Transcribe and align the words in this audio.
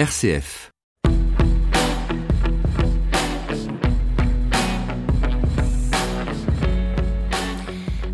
RCF. 0.00 0.70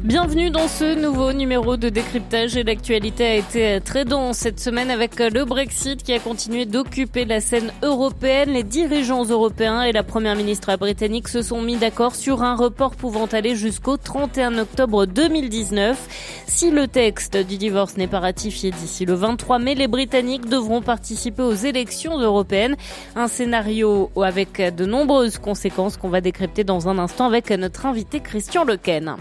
Bienvenue 0.07 0.51
dans 0.51 0.69
ce 0.69 0.95
nouveau 0.95 1.33
numéro 1.33 1.77
de 1.77 1.89
décryptage 1.89 2.57
et 2.57 2.63
l'actualité 2.63 3.27
a 3.27 3.35
été 3.35 3.81
très 3.81 4.05
dense 4.05 4.37
cette 4.37 4.61
semaine 4.61 4.89
avec 4.89 5.19
le 5.19 5.45
Brexit 5.45 6.01
qui 6.01 6.13
a 6.13 6.21
continué 6.21 6.65
d'occuper 6.65 7.25
la 7.25 7.41
scène 7.41 7.73
européenne. 7.83 8.51
Les 8.51 8.63
dirigeants 8.63 9.25
européens 9.25 9.83
et 9.83 9.91
la 9.91 10.05
première 10.05 10.37
ministre 10.37 10.77
britannique 10.77 11.27
se 11.27 11.43
sont 11.43 11.61
mis 11.61 11.75
d'accord 11.75 12.15
sur 12.15 12.45
un 12.45 12.55
report 12.55 12.95
pouvant 12.95 13.27
aller 13.27 13.57
jusqu'au 13.57 13.97
31 13.97 14.59
octobre 14.59 15.07
2019. 15.07 16.45
Si 16.47 16.71
le 16.71 16.87
texte 16.87 17.37
du 17.37 17.57
divorce 17.57 17.97
n'est 17.97 18.07
pas 18.07 18.21
ratifié 18.21 18.71
d'ici 18.71 19.07
le 19.07 19.15
23 19.15 19.59
mai, 19.59 19.75
les 19.75 19.89
Britanniques 19.89 20.49
devront 20.49 20.83
participer 20.83 21.43
aux 21.43 21.53
élections 21.53 22.17
européennes. 22.17 22.77
Un 23.17 23.27
scénario 23.27 24.13
avec 24.23 24.63
de 24.73 24.87
nombreuses 24.87 25.39
conséquences 25.39 25.97
qu'on 25.97 26.11
va 26.11 26.21
décrypter 26.21 26.63
dans 26.63 26.89
un 26.89 26.99
instant 26.99 27.27
avec 27.27 27.51
notre 27.51 27.87
invité 27.87 28.21
Christian 28.21 28.63
Lequen. 28.63 29.17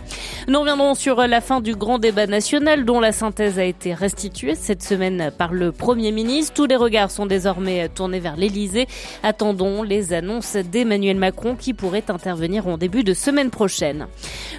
Reviendrons 0.75 0.95
sur 0.95 1.25
la 1.25 1.39
fin 1.39 1.61
du 1.61 1.73
grand 1.73 1.99
débat 1.99 2.27
national 2.27 2.83
dont 2.83 2.99
la 2.99 3.13
synthèse 3.13 3.59
a 3.59 3.63
été 3.63 3.93
restituée 3.93 4.55
cette 4.55 4.83
semaine 4.83 5.31
par 5.37 5.53
le 5.53 5.71
Premier 5.71 6.11
ministre. 6.11 6.53
Tous 6.53 6.65
les 6.65 6.75
regards 6.75 7.11
sont 7.11 7.25
désormais 7.25 7.87
tournés 7.87 8.19
vers 8.19 8.35
l'Elysée. 8.35 8.85
Attendons 9.23 9.83
les 9.83 10.11
annonces 10.11 10.57
d'Emmanuel 10.57 11.15
Macron 11.15 11.55
qui 11.55 11.73
pourrait 11.73 12.03
intervenir 12.09 12.67
en 12.67 12.77
début 12.77 13.05
de 13.05 13.13
semaine 13.13 13.51
prochaine. 13.51 14.07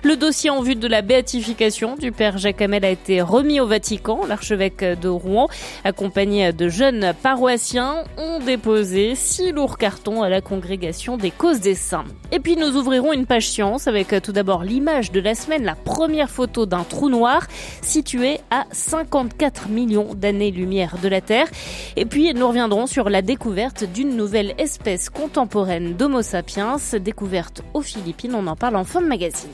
Le 0.05 0.17
dossier 0.17 0.49
en 0.49 0.63
vue 0.63 0.75
de 0.75 0.89
la 0.89 1.03
béatification 1.03 1.97
du 1.97 2.13
père 2.13 2.39
Jacques 2.39 2.63
Hamel 2.63 2.87
a 2.87 2.91
été 2.91 3.21
remis 3.21 3.61
au 3.61 3.67
Vatican. 3.67 4.21
L'archevêque 4.27 4.85
de 4.85 5.09
Rouen, 5.09 5.49
accompagné 5.85 6.55
de 6.55 6.69
jeunes 6.71 7.13
paroissiens, 7.23 8.05
ont 8.17 8.39
déposé 8.39 9.17
six 9.17 9.53
lourds 9.53 9.77
cartons 9.77 10.23
à 10.23 10.31
la 10.31 10.41
congrégation 10.41 11.19
des 11.19 11.31
causes 11.31 11.61
des 11.61 11.75
saints. 11.75 12.05
Et 12.33 12.41
puis 12.41 12.57
nous 12.57 12.75
ouvrirons 12.77 13.13
une 13.13 13.27
page 13.27 13.49
science 13.49 13.87
avec 13.87 14.15
tout 14.23 14.33
d'abord 14.33 14.65
l'image 14.65 15.13
de 15.13 15.21
la 15.21 15.35
semaine, 15.35 15.65
la 15.65 15.75
première 15.75 16.06
photo 16.29 16.67
d'un 16.67 16.85
trou 16.85 17.09
noir 17.09 17.47
situé 17.83 18.41
à 18.51 18.67
54 18.73 19.69
millions 19.69 20.15
d'années-lumière 20.15 20.97
de 21.03 21.09
la 21.09 21.21
Terre. 21.21 21.49
Et 21.97 22.07
puis 22.07 22.33
nous 22.35 22.49
reviendrons 22.49 22.87
sur 22.87 23.11
la 23.11 23.23
découverte 23.23 23.85
d'une 23.85 24.17
nouvelle 24.17 24.55
espèce 24.59 25.11
contemporaine 25.11 25.95
d'Homo 25.95 26.23
sapiens, 26.23 26.77
découverte 26.97 27.63
aux 27.75 27.83
Philippines. 27.83 28.35
On 28.35 28.47
en 28.47 28.57
parle 28.57 28.77
en 28.77 28.85
fin 28.85 29.01
de 29.01 29.07
magazine. 29.07 29.51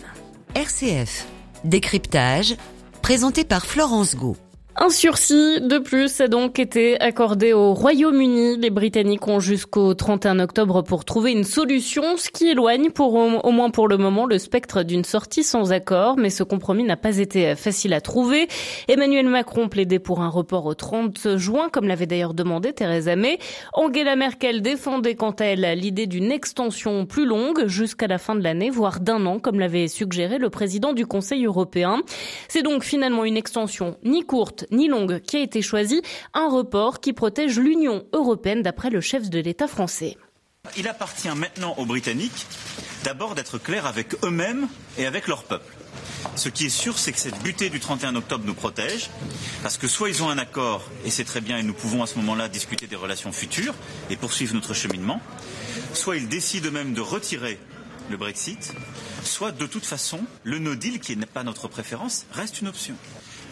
RCF. 0.55 1.27
Décryptage. 1.65 2.57
Présenté 3.03 3.45
par 3.45 3.67
Florence 3.67 4.15
Gau. 4.17 4.37
Un 4.75 4.89
sursis 4.89 5.61
de 5.61 5.79
plus 5.79 6.23
a 6.23 6.29
donc 6.29 6.59
été 6.59 6.99
accordé 6.99 7.53
au 7.53 7.75
Royaume-Uni. 7.75 8.57
Les 8.57 8.71
Britanniques 8.71 9.29
ont 9.29 9.39
jusqu'au 9.39 9.93
31 9.93 10.39
octobre 10.39 10.81
pour 10.81 11.05
trouver 11.05 11.33
une 11.33 11.45
solution, 11.45 12.17
ce 12.17 12.31
qui 12.31 12.49
éloigne 12.49 12.91
pour 12.91 13.13
au 13.15 13.51
moins 13.51 13.69
pour 13.69 13.87
le 13.87 13.99
moment 13.99 14.25
le 14.25 14.39
spectre 14.39 14.83
d'une 14.83 15.05
sortie 15.05 15.45
sans 15.45 15.73
accord. 15.73 16.17
Mais 16.17 16.31
ce 16.31 16.43
compromis 16.43 16.85
n'a 16.85 16.97
pas 16.97 17.19
été 17.19 17.55
facile 17.55 17.93
à 17.93 18.01
trouver. 18.01 18.49
Emmanuel 18.89 19.29
Macron 19.29 19.69
plaidait 19.69 19.99
pour 19.99 20.23
un 20.23 20.31
report 20.31 20.65
au 20.65 20.75
30 20.75 21.37
juin, 21.37 21.69
comme 21.71 21.87
l'avait 21.87 22.07
d'ailleurs 22.07 22.33
demandé 22.33 22.73
Theresa 22.73 23.15
May. 23.15 23.39
Angela 23.75 24.17
Merkel 24.17 24.63
défendait 24.63 25.17
quant 25.17 25.33
à 25.33 25.45
elle 25.45 25.79
l'idée 25.79 26.07
d'une 26.07 26.33
extension 26.33 27.05
plus 27.05 27.27
longue 27.27 27.67
jusqu'à 27.67 28.07
la 28.07 28.17
fin 28.17 28.35
de 28.35 28.43
l'année, 28.43 28.71
voire 28.71 29.01
d'un 29.01 29.27
an, 29.27 29.39
comme 29.39 29.61
l'avait 29.61 29.87
suggéré 29.87 30.39
le 30.39 30.49
président 30.49 30.95
du 30.95 31.05
Conseil 31.05 31.45
européen. 31.45 32.01
C'est 32.49 32.63
donc 32.63 32.85
finalement 32.85 33.27
une 33.27 33.37
extension 33.37 33.97
ni 34.03 34.23
courte 34.23 34.62
ni 34.71 34.89
longue 34.89 35.21
qui 35.21 35.37
a 35.37 35.41
été 35.41 35.63
choisie, 35.63 36.03
un 36.35 36.49
report 36.49 37.01
qui 37.01 37.13
protège 37.13 37.59
l'Union 37.59 38.05
européenne 38.13 38.63
d'après 38.63 38.91
le 38.91 39.01
chef 39.01 39.31
de 39.31 39.39
l'État 39.39 39.69
français. 39.69 40.17
Il 40.77 40.87
appartient 40.87 41.29
maintenant 41.29 41.75
aux 41.77 41.87
Britanniques 41.87 42.47
d'abord 43.05 43.35
d'être 43.35 43.59
clairs 43.59 43.87
avec 43.87 44.15
eux-mêmes 44.25 44.69
et 44.97 45.07
avec 45.07 45.27
leur 45.27 45.43
peuple. 45.45 45.75
Ce 46.37 46.49
qui 46.49 46.67
est 46.67 46.71
sûr, 46.71 46.99
c'est 46.99 47.13
que 47.13 47.19
cette 47.19 47.43
butée 47.43 47.69
du 47.69 47.81
31 47.81 48.15
octobre 48.17 48.45
nous 48.47 48.55
protège, 48.55 49.11
parce 49.63 49.77
que 49.77 49.89
soit 49.89 50.09
ils 50.09 50.23
ont 50.23 50.31
un 50.31 50.39
accord, 50.39 50.89
et 51.05 51.11
c'est 51.11 51.25
très 51.25 51.41
bien, 51.41 51.59
et 51.59 51.63
nous 51.63 51.75
pouvons 51.75 52.03
à 52.03 52.07
ce 52.07 52.17
moment-là 52.19 52.49
discuter 52.49 52.87
des 52.87 52.97
relations 52.97 53.33
futures 53.33 53.75
et 54.09 54.17
poursuivre 54.17 54.55
notre 54.55 54.73
cheminement, 54.73 55.21
soit 55.95 56.17
ils 56.17 56.29
décident 56.29 56.69
eux-mêmes 56.69 56.95
de 56.95 57.01
retirer 57.01 57.59
le 58.11 58.17
Brexit, 58.17 58.73
soit 59.25 59.53
de 59.53 59.67
toute 59.67 59.85
façon, 59.85 60.21
le 60.45 60.59
no 60.59 60.75
deal, 60.75 61.01
qui 61.01 61.17
n'est 61.17 61.27
pas 61.27 61.43
notre 61.43 61.69
préférence, 61.69 62.27
reste 62.33 62.61
une 62.61 62.69
option. 62.69 62.95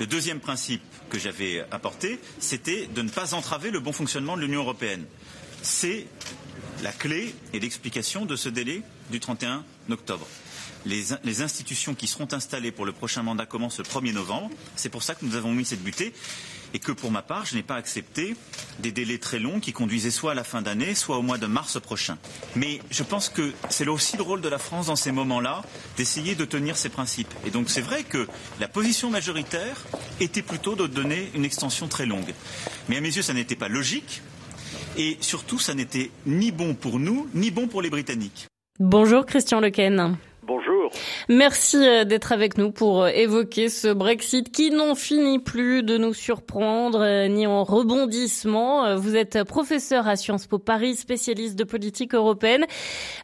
Le 0.01 0.07
deuxième 0.07 0.41
principe 0.41 0.81
que 1.11 1.19
j'avais 1.19 1.63
apporté, 1.71 2.19
c'était 2.39 2.87
de 2.87 3.03
ne 3.03 3.11
pas 3.11 3.35
entraver 3.35 3.71
le 3.71 3.81
bon 3.81 3.93
fonctionnement 3.93 4.35
de 4.35 4.41
l'Union 4.41 4.63
européenne. 4.63 5.05
C'est 5.61 6.07
la 6.83 6.91
clé 6.91 7.35
et 7.53 7.61
l'explication 7.61 8.25
de 8.25 8.35
ce 8.35 8.49
délai 8.49 8.81
du 9.11 9.21
31 9.21 9.63
octobre. 9.91 10.27
Les, 10.87 11.43
institutions 11.43 11.95
qui 11.95 12.07
seront 12.07 12.29
installées 12.33 12.73
pour 12.73 12.87
le 12.87 12.93
prochain 12.93 13.23
mandat 13.23 13.45
commencent 13.45 13.77
le 13.77 13.85
1er 13.85 14.15
novembre. 14.15 14.49
C'est 14.75 14.89
pour 14.89 15.03
ça 15.03 15.15
que 15.15 15.27
nous 15.27 15.37
avons 15.37 15.53
mis 15.53 15.67
cette 15.67 15.83
butée 15.83 16.15
et 16.75 16.79
que 16.79 16.93
pour 16.93 17.11
ma 17.11 17.23
part, 17.23 17.47
je 17.47 17.57
n'ai 17.57 17.63
pas 17.63 17.77
accepté 17.77 18.37
des 18.79 18.93
délais 18.93 19.19
très 19.19 19.39
longs 19.39 19.61
qui 19.61 19.73
conduisaient 19.73 20.11
soit 20.11 20.33
à 20.33 20.35
la 20.35 20.45
fin 20.45 20.63
d'année, 20.63 20.95
soit 20.95 21.19
au 21.19 21.23
mois 21.23 21.39
de 21.39 21.47
mars 21.47 21.81
prochain. 21.81 22.19
Mais 22.57 22.81
je 22.91 23.03
pense 23.03 23.29
que 23.29 23.53
c'est 23.69 23.87
aussi 23.89 24.17
le 24.17 24.23
rôle 24.23 24.41
de 24.41 24.49
la 24.49 24.59
France 24.59 24.87
dans 24.87 24.97
ces 24.97 25.13
moments-là 25.13 25.63
d'essayer 25.97 26.35
de 26.35 26.45
tenir 26.45 26.77
ses 26.77 26.89
principes. 26.89 27.33
Et 27.47 27.51
donc 27.51 27.71
c'est 27.71 27.81
vrai 27.81 28.03
que 28.05 28.27
la 28.61 28.69
position 28.69 29.11
majoritaire 29.11 29.77
était 30.21 30.43
plutôt 30.43 30.77
de 30.77 30.87
donner 30.87 31.31
une 31.35 31.45
extension 31.45 31.89
très 31.89 32.07
longue. 32.07 32.35
Mais 32.89 32.97
à 32.97 33.01
mes 33.01 33.15
yeux, 33.15 33.23
ça 33.23 33.35
n'était 33.35 33.57
pas 33.57 33.69
logique. 33.69 34.23
Et 34.97 35.17
surtout, 35.21 35.59
ça 35.59 35.75
n'était 35.75 36.11
ni 36.27 36.51
bon 36.51 36.75
pour 36.75 36.99
nous, 36.99 37.29
ni 37.35 37.51
bon 37.51 37.69
pour 37.69 37.81
les 37.83 37.91
Britanniques. 37.91 38.49
Bonjour 38.79 39.27
Christian 39.27 39.61
Lequen. 39.61 40.17
Merci 41.29 41.77
euh, 41.77 42.05
d'être 42.05 42.33
avec 42.33 42.59
nous 42.59 42.73
pour 42.73 43.03
euh, 43.03 43.09
évoquer 43.09 43.69
ce 43.69 43.89
Brexit 43.89 44.51
qui 44.51 44.71
n'en 44.71 44.95
finit 44.95 45.39
plus 45.39 45.83
de 45.83 45.97
nous 45.99 46.15
surprendre 46.15 47.01
euh, 47.03 47.29
ni 47.29 47.47
en 47.47 47.65
rebondissement. 47.65 48.97
Vous 48.97 49.17
êtes 49.17 49.45
professeur 49.45 50.09
à 50.09 50.17
Sciences 50.17 50.47
Po 50.47 50.59
Paris, 50.59 50.97
spécialiste 50.97 51.57
de 51.57 51.65
politique 51.65 52.15
européenne. 52.15 52.67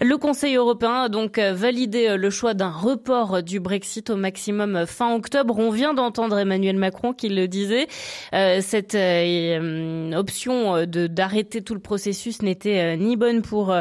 Le 0.00 0.16
Conseil 0.16 0.56
européen 0.56 1.02
a 1.02 1.08
donc 1.08 1.38
validé 1.38 2.16
le 2.16 2.30
choix 2.30 2.54
d'un 2.54 2.70
report 2.70 3.42
du 3.42 3.60
Brexit 3.60 4.10
au 4.10 4.16
maximum 4.16 4.86
fin 4.86 5.14
octobre. 5.14 5.58
On 5.58 5.70
vient 5.70 5.94
d'entendre 5.94 6.38
Emmanuel 6.38 6.76
Macron 6.76 7.12
qui 7.12 7.28
le 7.28 7.48
disait. 7.48 7.86
Cette 8.32 8.96
option 10.14 10.84
d'arrêter 10.86 11.62
tout 11.62 11.74
le 11.74 11.80
processus 11.80 12.42
n'était 12.42 12.96
ni 12.96 13.16
bonne 13.16 13.42
pour 13.42 13.74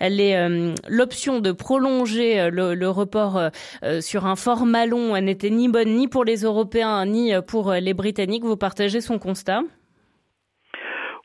l'option 0.00 1.40
de 1.40 1.52
prolonger 1.52 2.50
le 2.50 2.88
report 2.88 3.31
euh, 3.36 3.50
euh, 3.84 4.00
sur 4.00 4.26
un 4.26 4.36
format 4.36 4.86
long 4.86 5.20
n'était 5.20 5.50
ni 5.50 5.68
bonne 5.68 5.96
ni 5.96 6.08
pour 6.08 6.24
les 6.24 6.42
Européens 6.42 7.04
ni 7.06 7.34
euh, 7.34 7.42
pour 7.42 7.72
les 7.72 7.94
Britanniques. 7.94 8.44
Vous 8.44 8.56
partagez 8.56 9.00
son 9.00 9.18
constat? 9.18 9.62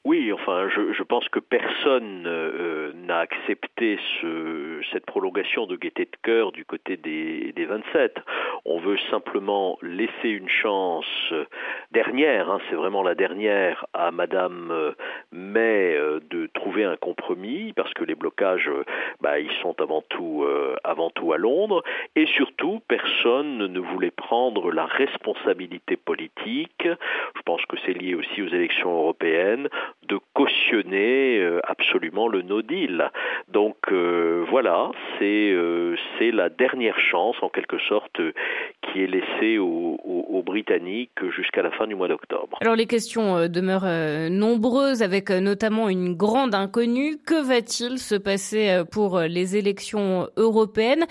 Oui, 0.08 0.32
enfin, 0.32 0.70
je, 0.70 1.04
pense 1.04 1.28
que 1.28 1.40
personne 1.40 2.24
euh, 2.26 2.94
n'a 2.94 3.20
accepté 3.20 4.00
ce, 4.22 4.80
cette 4.94 5.06
prolongation 5.06 5.68
de 5.68 5.76
gaieté 5.76 6.06
de 6.06 6.18
cœur 6.24 6.54
du 6.54 6.64
côté 6.64 6.96
des, 6.96 7.52
des 7.54 7.66
27. 7.66 8.16
On 8.64 8.80
veut 8.80 8.98
simplement 9.12 9.78
laisser 9.82 10.30
une 10.30 10.48
chance 10.48 11.34
dernière, 11.92 12.50
hein, 12.50 12.60
c'est 12.70 12.76
vraiment 12.76 13.04
la 13.04 13.16
dernière, 13.16 13.86
à 13.94 14.12
Madame 14.12 14.94
May 15.34 15.98
de 16.30 16.48
trouver 16.54 16.86
un 16.86 16.96
compromis, 16.96 17.74
parce 17.74 17.94
que 17.94 18.06
les 18.06 18.16
blocages, 18.16 18.70
bah, 19.20 19.40
ils 19.40 19.52
sont 19.62 19.76
euh, 20.20 20.76
avant 20.84 21.10
tout 21.10 21.34
à 21.34 21.38
Londres, 21.38 21.84
et 22.16 22.26
surtout, 22.28 22.82
personne 22.88 23.58
ne 23.58 23.80
voulait 23.80 24.12
prendre 24.12 24.72
la 24.72 24.86
responsabilité 24.86 25.96
politique. 25.96 26.84
Je 26.84 27.42
pense 27.46 27.66
que 27.66 27.78
c'est 27.86 27.94
lié 27.94 28.16
aussi 28.16 28.42
aux 28.42 28.48
élections 28.48 28.92
européennes 28.92 29.68
de 30.08 30.20
cautionner 30.34 31.40
euh, 31.40 31.60
absolument 31.68 32.28
le 32.28 32.42
no 32.42 32.62
deal. 32.62 33.12
Donc 33.52 33.78
euh, 33.92 34.46
voilà, 34.50 34.92
c'est 35.18 35.52
euh, 35.52 35.96
la 36.20 36.50
dernière 36.50 37.00
chance 37.00 37.36
en 37.42 37.50
quelque 37.50 37.78
sorte 37.88 38.20
qui 38.82 39.04
est 39.04 39.08
laissée 39.08 39.58
aux, 39.58 39.98
Britanniques 40.46 41.30
jusqu'à 41.36 41.62
la 41.62 41.72
fin 41.72 41.88
du 41.88 41.96
mois 41.96 42.08
d'octobre. 42.08 42.58
Alors 42.62 42.76
les 42.76 42.86
questions 42.86 43.48
demeurent 43.50 44.30
nombreuses 44.30 45.04
avec 45.04 45.30
notamment 45.30 45.90
une 45.90 46.16
grande 46.16 46.56
inconnue. 46.56 47.18
Que 47.18 47.46
va-t-il 47.46 47.98
se 47.98 48.16
passer 48.16 48.84
pour 48.90 49.20
les 49.20 49.58
élections 49.58 50.30
européennes? 50.38 51.06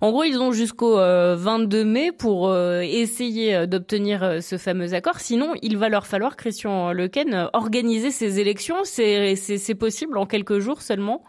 En 0.00 0.10
gros, 0.10 0.24
ils 0.24 0.40
ont 0.40 0.52
jusqu'au 0.52 0.96
22 0.96 1.84
mai 1.84 2.12
pour 2.18 2.54
essayer 2.54 3.66
d'obtenir 3.66 4.42
ce 4.42 4.56
fameux 4.56 4.94
accord. 4.94 5.20
Sinon, 5.20 5.52
il 5.60 5.76
va 5.76 5.90
leur 5.90 6.06
falloir, 6.06 6.36
Christian 6.36 6.92
Lequen, 6.92 7.50
organiser 7.52 8.10
ces 8.10 8.37
élections, 8.38 8.84
c'est 8.84 9.78
possible 9.78 10.18
en 10.18 10.26
quelques 10.26 10.58
jours 10.58 10.80
seulement? 10.80 11.22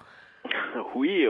Oui, 0.95 1.25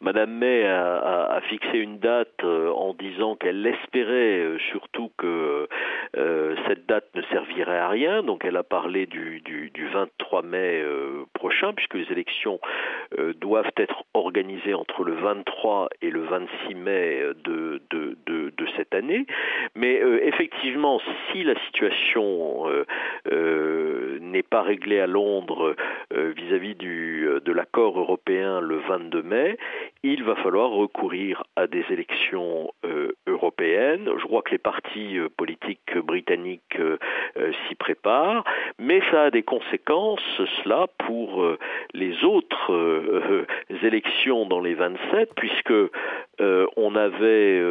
Madame 0.00 0.32
May 0.32 0.64
a, 0.64 1.40
fixé 1.48 1.78
une 1.78 1.98
date 1.98 2.44
en 2.44 2.94
disant 2.94 3.34
qu'elle 3.36 3.66
espérait 3.66 4.56
surtout 4.70 5.10
que 5.18 5.68
cette 6.14 6.86
date 6.86 7.06
ne 7.14 7.22
servirait 7.22 7.78
à 7.78 7.88
rien. 7.88 8.22
Donc 8.22 8.44
elle 8.44 8.56
a 8.56 8.62
parlé 8.62 9.06
du, 9.06 9.40
du, 9.40 9.70
du 9.70 9.88
23 9.88 10.42
mai 10.42 10.82
prochain, 11.34 11.72
puisque 11.72 11.94
les 11.94 12.10
élections 12.10 12.60
doivent 13.36 13.72
être 13.76 14.04
organisées 14.14 14.74
entre 14.74 15.04
le 15.04 15.14
23 15.14 15.88
et 16.02 16.10
le 16.10 16.22
26 16.22 16.74
mai 16.74 17.22
de, 17.44 17.80
cette 18.76 18.94
année. 18.94 19.26
Mais 19.74 20.00
effectivement, 20.22 21.00
si 21.30 21.42
la 21.42 21.58
situation 21.66 22.66
n'est 23.30 24.42
pas 24.42 24.62
réglée 24.62 25.00
à 25.00 25.06
Londres 25.06 25.74
vis-à-vis 26.10 26.74
du 26.74 27.28
de 27.44 27.52
l'accord 27.52 27.98
européen 27.98 28.60
le 28.60 28.76
22 28.76 29.22
mai, 29.22 29.56
il 30.02 30.24
va 30.24 30.34
falloir 30.36 30.70
recourir 30.70 31.42
à 31.56 31.66
des 31.66 31.84
élections 31.90 32.72
euh, 32.84 33.12
européennes. 33.26 34.08
Je 34.18 34.24
crois 34.24 34.42
que 34.42 34.50
les 34.50 34.58
partis 34.58 35.18
euh, 35.18 35.28
politiques 35.36 35.94
britanniques 36.02 36.78
euh, 36.78 36.96
s'y 37.68 37.74
préparent, 37.74 38.44
mais 38.78 39.00
ça 39.10 39.24
a 39.24 39.30
des 39.30 39.42
conséquences, 39.42 40.20
cela, 40.62 40.86
pour 41.06 41.46
les 41.94 42.24
autres 42.24 43.46
élections 43.82 44.46
dans 44.46 44.60
les 44.60 44.74
27, 44.74 45.30
puisque 45.34 45.72
on 46.76 46.96
avait 46.96 47.62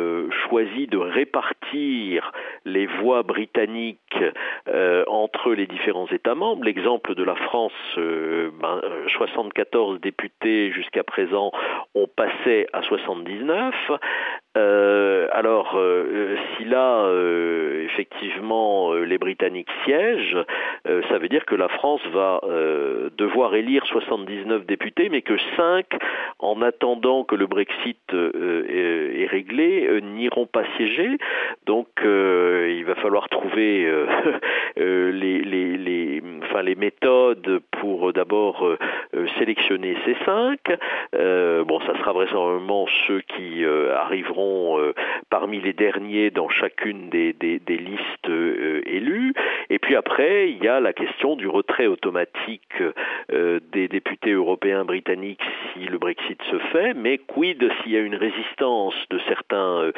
choisi 0.47 0.87
de 0.87 0.97
répartir 0.97 2.31
les 2.65 2.85
voix 2.85 3.23
britanniques 3.23 4.15
entre 5.07 5.53
les 5.53 5.65
différents 5.65 6.07
États 6.07 6.35
membres. 6.35 6.63
L'exemple 6.63 7.15
de 7.15 7.23
la 7.23 7.35
France, 7.35 7.73
ben, 7.97 8.81
74 9.07 9.99
députés 10.01 10.71
jusqu'à 10.71 11.03
présent 11.03 11.51
ont 11.95 12.07
passé 12.07 12.67
à 12.73 12.81
79. 12.83 13.73
Euh, 14.59 15.27
alors, 15.31 15.75
euh, 15.75 16.35
si 16.57 16.65
là, 16.65 17.05
euh, 17.05 17.85
effectivement, 17.85 18.93
les 18.93 19.17
Britanniques 19.17 19.69
siègent, 19.85 20.37
ça 20.85 21.17
veut 21.17 21.29
dire 21.29 21.45
que 21.45 21.55
la 21.55 21.67
France 21.69 22.01
va 22.13 22.41
devoir 23.17 23.55
élire 23.55 23.85
79 23.85 24.65
députés, 24.65 25.09
mais 25.09 25.21
que 25.21 25.37
5, 25.55 25.85
en 26.39 26.61
attendant 26.61 27.23
que 27.23 27.35
le 27.35 27.47
Brexit 27.47 27.99
est, 28.13 29.27
réglé, 29.29 30.01
n'iront 30.01 30.45
pas 30.45 30.63
siéger. 30.77 31.17
Donc, 31.65 31.87
il 32.03 32.83
va 32.85 32.95
falloir 32.95 33.29
trouver 33.29 33.91
les, 34.77 36.21
enfin, 36.49 36.61
les 36.61 36.75
méthodes 36.75 37.61
pour 37.71 38.13
d'abord 38.13 38.65
sélectionner 39.37 39.95
ces 40.05 40.15
5. 40.25 40.59
bon, 41.65 41.79
ça 41.81 41.97
sera 41.99 42.13
vraisemblablement 42.13 42.87
ceux 43.07 43.21
qui 43.21 43.63
arriveront 43.65 44.79
euh, 44.79 44.93
parmi 45.29 45.61
les 45.61 45.73
derniers 45.73 46.31
dans 46.31 46.49
chacune 46.49 47.09
des, 47.09 47.35
listes 47.67 48.29
euh, 48.29 48.81
élues. 48.85 49.33
Et 49.69 49.79
puis 49.79 49.95
après, 49.95 50.49
il 50.49 50.63
y 50.63 50.67
a 50.67 50.79
la 50.79 50.93
question 50.93 51.35
du 51.35 51.47
retrait 51.47 51.87
automatique 51.87 52.81
euh, 53.31 53.59
des 53.71 53.87
députés 53.87 54.31
européens 54.31 54.85
britanniques 54.85 55.43
si 55.73 55.85
le 55.85 55.97
Brexit 55.97 56.41
se 56.49 56.57
fait, 56.71 56.93
mais 56.93 57.19
quid 57.19 57.69
s'il 57.81 57.91
y 57.91 57.97
a 57.97 57.99
une 57.99 58.15
résistance 58.15 58.95
de 59.09 59.19
certains 59.27 59.91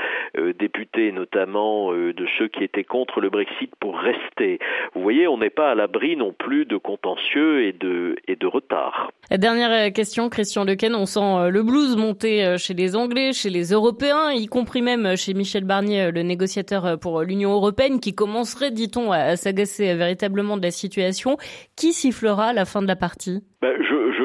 députés, 0.60 1.12
notamment 1.12 1.94
de 1.94 2.26
ceux 2.38 2.48
qui 2.48 2.64
étaient 2.64 2.84
contre 2.84 3.22
le 3.22 3.30
Brexit 3.30 3.74
pour 3.80 3.98
rester? 3.98 4.60
Vous 4.94 5.02
voyez, 5.02 5.28
on 5.28 5.38
n'est 5.38 5.50
pas 5.50 5.72
à 5.72 5.76
l'abri 5.76 6.16
non 6.16 6.34
plus 6.44 6.66
de 6.66 6.78
contentieux 6.78 7.66
et 7.66 7.74
de, 7.74 8.16
et 8.28 8.36
de 8.36 8.48
retard. 8.48 9.12
Dernière 9.30 9.94
question, 9.94 10.30
Christian 10.30 10.66
Lequen, 10.66 10.96
on 10.96 11.06
sent 11.06 11.50
le 11.50 11.64
blues 11.64 11.96
monter 11.96 12.56
chez 12.58 12.74
les 12.74 12.96
Anglais, 12.96 13.32
chez 13.32 13.50
les 13.50 13.72
Européens 13.72 14.32
y 14.32 14.48
compris 14.48 14.82
même 14.82 15.16
chez 15.16 15.34
Michel 15.34 15.64
Barnier, 15.64 16.12
le 16.12 16.24
négociateur 16.24 17.00
pour 17.00 17.22
l'Union 17.22 17.54
européenne, 17.54 18.00
qui 18.00 18.14
commencerait, 18.14 18.72
dit-on, 18.72 19.12
à 19.12 19.36
s'agacer 19.36 19.94
véritablement 19.96 20.58
de 20.58 20.64
la 20.64 20.72
situation. 20.72 21.38
Qui 21.76 21.94
sifflera 21.94 22.54
la 22.54 22.66
fin 22.66 22.82
de 22.82 22.88
la 22.88 22.96
partie? 22.96 23.42
Ben, 23.62 23.74
je, 23.78 23.84
je, 23.84 24.14
je, 24.18 24.21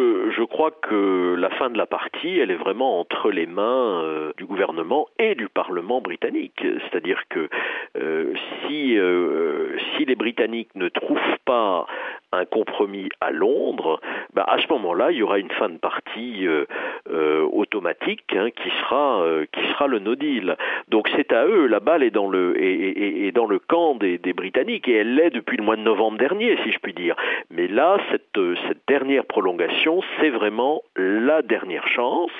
crois 0.57 0.71
que 0.71 1.35
la 1.39 1.51
fin 1.51 1.69
de 1.69 1.77
la 1.77 1.85
partie, 1.85 2.39
elle 2.39 2.51
est 2.51 2.57
vraiment 2.57 2.99
entre 2.99 3.31
les 3.31 3.45
mains 3.45 4.03
euh, 4.03 4.33
du 4.39 4.47
gouvernement 4.47 5.07
et 5.19 5.35
du 5.35 5.51
Parlement 5.51 6.01
britannique. 6.01 6.63
C'est-à-dire 6.63 7.21
que 7.29 7.51
euh, 7.99 8.33
si, 8.63 8.97
euh, 8.97 9.77
si 9.93 10.07
les 10.07 10.15
Britanniques 10.15 10.75
ne 10.75 10.89
trouvent 10.89 11.37
pas 11.45 11.87
un 12.33 12.47
compromis 12.47 13.11
à 13.21 13.33
Londres, 13.33 14.01
bah, 14.33 14.47
à 14.49 14.57
ce 14.57 14.67
moment-là, 14.73 15.11
il 15.11 15.19
y 15.19 15.23
aura 15.23 15.39
une 15.39 15.51
fin 15.51 15.69
de 15.69 15.77
partie 15.77 16.47
automatique 17.13 18.25
hein, 18.35 18.51
qui 18.51 18.71
sera 18.81 19.23
euh, 19.23 19.47
qui 19.53 19.61
sera 19.69 19.87
le 19.87 19.99
no 19.99 20.15
deal. 20.15 20.57
Donc 20.89 21.09
c'est 21.17 21.33
à 21.33 21.47
eux, 21.47 21.67
la 21.67 21.81
balle 21.81 22.03
est 22.03 22.11
dans 22.11 22.29
le 22.29 22.55
est, 22.59 23.33
dans 23.33 23.47
le 23.47 23.59
camp 23.59 23.95
des, 23.95 24.19
Britanniques 24.33 24.89
et 24.89 24.97
elle 24.97 25.15
l'est 25.15 25.31
depuis 25.31 25.57
le 25.57 25.63
mois 25.63 25.77
de 25.77 25.83
novembre 25.83 26.19
dernier, 26.19 26.57
si 26.65 26.73
je 26.73 26.79
puis 26.79 26.93
dire. 26.93 27.17
Mais 27.51 27.69
là, 27.69 27.99
cette 28.11 28.39
cette 28.69 28.83
dernière 28.89 29.25
prolongation, 29.25 30.03
c'est 30.21 30.31
vraiment 30.31 30.83
la 30.97 31.43
dernière 31.43 31.87
chance 31.89 32.31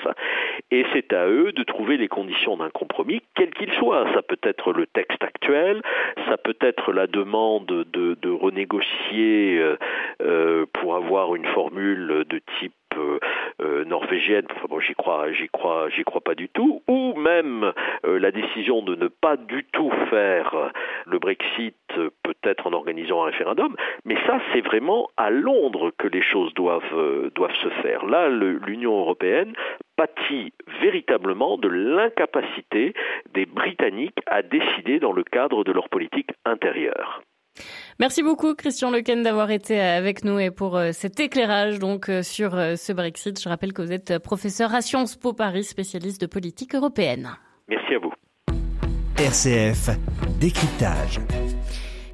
et 0.71 0.85
c'est 0.93 1.13
à 1.13 1.27
eux 1.27 1.51
de 1.51 1.63
trouver 1.63 1.97
les 1.97 2.07
conditions 2.07 2.57
d'un 2.57 2.69
compromis, 2.69 3.21
quel 3.35 3.51
qu'il 3.51 3.71
soit. 3.73 4.05
Ça 4.13 4.21
peut 4.21 4.39
être 4.43 4.73
le 4.73 4.85
texte 4.87 5.23
actuel, 5.23 5.81
ça 6.27 6.37
peut 6.37 6.57
être 6.61 6.91
la 6.91 7.07
demande 7.07 7.65
de, 7.65 8.17
renégocier 8.37 9.59
euh, 10.21 10.65
pour 10.73 10.95
avoir 10.95 11.35
une 11.35 11.45
formule 11.45 12.25
de 12.29 12.39
type 12.59 12.73
euh, 13.61 13.67
euh, 13.67 13.85
norvégienne, 13.85 14.45
enfin 14.51 14.67
bon, 14.69 14.79
j'y 14.79 14.93
crois, 14.95 15.31
j'y 15.31 15.49
crois, 15.49 15.89
j'y 15.89 16.03
crois 16.03 16.21
pas 16.21 16.35
du 16.35 16.49
tout, 16.49 16.81
ou 16.87 17.13
même 17.15 17.73
la 18.03 18.31
décision 18.31 18.81
de 18.81 18.95
ne 18.95 19.07
pas 19.07 19.37
du 19.37 19.65
tout 19.71 19.91
faire 20.09 20.71
le 21.05 21.19
Brexit, 21.19 21.75
peut-être 22.23 22.67
en 22.67 22.73
organisant 22.73 23.23
un 23.23 23.25
référendum, 23.25 23.75
mais 24.05 24.15
ça 24.25 24.39
c'est 24.53 24.61
vraiment 24.61 25.09
à 25.17 25.29
Londres 25.29 25.91
que 25.97 26.07
les 26.07 26.21
choses 26.21 26.53
doivent 26.53 26.83
se 26.83 27.69
faire. 27.81 28.05
Là, 28.05 28.29
l'Union 28.29 28.99
européenne 28.99 29.53
pâtit 29.95 30.53
véritablement 30.81 31.57
de 31.57 31.67
l'incapacité 31.67 32.93
des 33.33 33.45
Britanniques 33.45 34.19
à 34.27 34.41
décider 34.41 34.99
dans 34.99 35.13
le 35.13 35.23
cadre 35.23 35.63
de 35.63 35.71
leur 35.71 35.89
politique 35.89 36.31
intérieure. 36.45 37.21
Merci 37.99 38.21
beaucoup 38.21 38.53
Christian 38.53 38.91
Lequen 38.91 39.23
d'avoir 39.23 39.49
été 39.49 39.79
avec 39.79 40.23
nous 40.23 40.39
et 40.39 40.51
pour 40.51 40.77
euh, 40.77 40.91
cet 40.91 41.19
éclairage 41.19 41.79
donc 41.79 42.09
euh, 42.09 42.21
sur 42.21 42.55
euh, 42.55 42.75
ce 42.75 42.93
Brexit. 42.93 43.41
Je 43.41 43.49
rappelle 43.49 43.73
que 43.73 43.81
vous 43.81 43.91
êtes 43.91 44.19
professeur 44.19 44.75
à 44.75 44.81
Sciences 44.81 45.15
Po 45.15 45.33
Paris, 45.33 45.63
spécialiste 45.63 46.21
de 46.21 46.27
politique 46.27 46.75
européenne. 46.75 47.29
Merci 47.67 47.95
à 47.95 47.99
vous. 47.99 48.11
RCF 49.17 49.89
décryptage. 50.39 51.19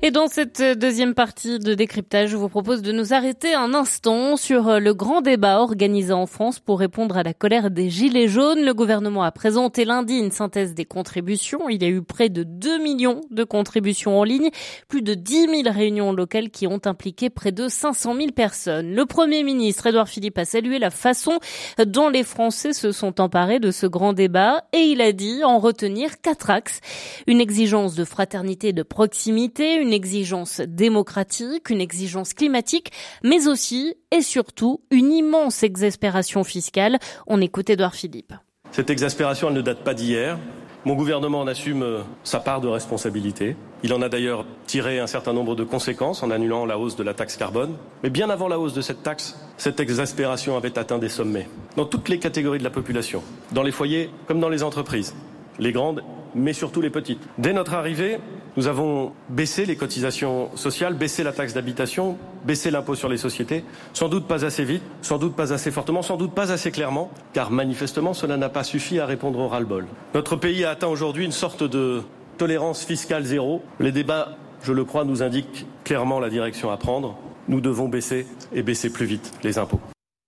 Et 0.06 0.12
dans 0.12 0.28
cette 0.28 0.62
deuxième 0.62 1.14
partie 1.14 1.60
de 1.60 1.76
décryptage, 1.76 2.32
je 2.32 2.36
vous 2.36 2.50
propose 2.50 2.82
de 2.82 2.92
nous 2.92 3.14
arrêter 3.14 3.54
un 3.54 3.74
instant 3.74 4.36
sur 4.36 4.82
le 4.82 4.94
grand 4.94 5.22
débat 5.22 5.62
organisé 5.62 6.12
en 6.12 6.26
France 6.26 6.60
pour 6.60 6.80
répondre 6.80 7.16
à 7.16 7.24
la 7.24 7.34
colère 7.34 7.72
des 7.72 7.90
Gilets 7.90 8.28
jaunes. 8.28 8.66
Le 8.66 8.74
gouvernement 8.74 9.24
a 9.24 9.32
présenté 9.32 9.86
lundi 9.86 10.18
une 10.18 10.32
synthèse 10.32 10.74
des 10.74 10.84
contributions. 10.84 11.70
Il 11.70 11.82
y 11.82 11.86
a 11.86 11.90
eu 11.90 12.02
près 12.02 12.28
de 12.28 12.44
2 12.44 12.80
millions 12.80 13.22
de 13.32 13.46
contributions 13.46 14.20
en 14.20 14.26
ligne, 14.26 14.50
plus 14.90 15.04
de 15.04 15.14
10 15.14 15.64
000 15.64 15.74
réunions 15.74 16.12
locales 16.12 16.50
qui 16.50 16.68
ont 16.68 16.82
impliqué 16.84 17.30
près 17.30 17.54
de 17.54 17.70
500 17.70 18.16
000 18.18 18.32
personnes. 18.32 18.94
Le 18.94 19.06
Premier 19.06 19.44
ministre 19.44 19.88
Édouard 19.88 20.10
Philippe 20.10 20.38
a 20.38 20.44
salué 20.44 20.80
la 20.80 20.90
façon 20.90 21.40
dont 21.78 22.10
les 22.10 22.24
Français 22.24 22.74
se 22.74 22.92
sont 22.92 23.22
emparés 23.22 23.62
de 23.62 23.72
ce 23.72 23.86
grand 23.86 24.12
débat 24.12 24.66
et 24.74 24.80
il 24.80 25.00
a 25.00 25.14
dit 25.14 25.46
en 25.46 25.60
retenir 25.60 26.20
quatre 26.20 26.50
axes. 26.50 26.82
Une 27.26 27.40
exigence 27.40 27.96
de 27.96 28.04
fraternité 28.04 28.68
et 28.68 28.74
de 28.74 28.84
proximité, 28.84 29.76
une 29.76 29.93
exigence 29.94 30.62
démocratique, 30.62 31.70
une 31.70 31.82
exigence 31.82 32.34
climatique, 32.34 32.92
mais 33.24 33.48
aussi 33.48 33.96
et 34.12 34.22
surtout 34.22 34.82
une 34.92 35.12
immense 35.12 35.64
exaspération 35.64 36.44
fiscale. 36.44 37.00
On 37.28 37.42
écoute 37.42 37.70
Edouard 37.70 37.96
Philippe. 37.96 38.34
Cette 38.72 38.90
exaspération, 38.90 39.50
elle 39.50 39.56
ne 39.56 39.62
date 39.62 39.84
pas 39.84 39.94
d'hier. 39.94 40.38
Mon 40.86 40.96
gouvernement 40.96 41.40
en 41.40 41.48
assume 41.48 41.82
euh, 41.82 42.02
sa 42.26 42.42
part 42.42 42.60
de 42.60 42.68
responsabilité. 42.68 43.56
Il 43.84 43.94
en 43.94 44.02
a 44.02 44.10
d'ailleurs 44.10 44.46
tiré 44.68 45.00
un 45.00 45.08
certain 45.08 45.32
nombre 45.32 45.56
de 45.56 45.64
conséquences 45.64 46.24
en 46.24 46.32
annulant 46.32 46.66
la 46.66 46.78
hausse 46.78 46.98
de 46.98 47.04
la 47.04 47.14
taxe 47.14 47.38
carbone. 47.38 47.78
Mais 48.04 48.10
bien 48.10 48.30
avant 48.30 48.50
la 48.50 48.60
hausse 48.60 48.74
de 48.74 48.82
cette 48.82 49.02
taxe, 49.02 49.40
cette 49.58 49.80
exaspération 49.80 50.58
avait 50.58 50.78
atteint 50.78 50.98
des 50.98 51.08
sommets. 51.08 51.48
Dans 51.78 51.86
toutes 51.86 52.10
les 52.10 52.20
catégories 52.20 52.60
de 52.60 52.66
la 52.66 52.70
population, 52.70 53.24
dans 53.54 53.64
les 53.64 53.72
foyers 53.72 54.10
comme 54.28 54.42
dans 54.42 54.50
les 54.50 54.62
entreprises, 54.62 55.16
les 55.60 55.72
grandes 55.72 56.04
mais 56.36 56.54
surtout 56.54 56.82
les 56.82 56.90
petites. 56.90 57.22
Dès 57.38 57.54
notre 57.54 57.74
arrivée, 57.74 58.20
nous 58.58 58.68
avons 58.68 59.14
baissé 59.30 59.66
les 59.66 59.76
cotisations 59.76 60.56
sociales, 60.56 60.96
baissé 60.96 61.24
la 61.24 61.32
taxe 61.32 61.54
d'habitation, 61.54 62.18
baissé 62.46 62.72
l'impôt 62.72 62.96
sur 62.96 63.10
les 63.10 63.18
sociétés, 63.18 63.64
sans 63.94 64.10
doute 64.10 64.28
pas 64.28 64.46
assez 64.46 64.64
vite, 64.64 64.84
sans 65.02 65.18
doute 65.18 65.36
pas 65.36 65.54
assez 65.54 65.72
fortement, 65.72 66.02
sans 66.02 66.18
doute 66.18 66.34
pas 66.34 66.52
assez 66.52 66.72
clairement, 66.72 67.12
car 67.34 67.52
manifestement 67.52 68.14
cela 68.14 68.38
n'a 68.38 68.50
pas 68.50 68.64
suffi 68.64 69.00
à 69.00 69.06
répondre 69.06 69.40
au 69.40 69.48
ras-le-bol. 69.48 69.88
Notre 70.14 70.36
pays 70.36 70.64
a 70.64 70.72
atteint 70.72 70.88
aujourd'hui 70.88 71.26
une 71.26 71.32
sorte 71.32 71.64
de 71.64 72.02
tolérance 72.38 72.84
fiscale 72.84 73.24
zéro. 73.24 73.62
Les 73.80 73.92
débats, 73.92 74.38
je 74.64 74.74
le 74.74 74.86
crois, 74.86 75.06
nous 75.06 75.24
indiquent 75.24 75.66
clairement 75.84 76.20
la 76.20 76.30
direction 76.30 76.72
à 76.72 76.78
prendre. 76.78 77.18
Nous 77.48 77.62
devons 77.62 77.90
baisser 77.90 78.26
et 78.54 78.64
baisser 78.64 78.92
plus 78.92 79.06
vite 79.06 79.32
les 79.44 79.58
impôts. 79.58 79.82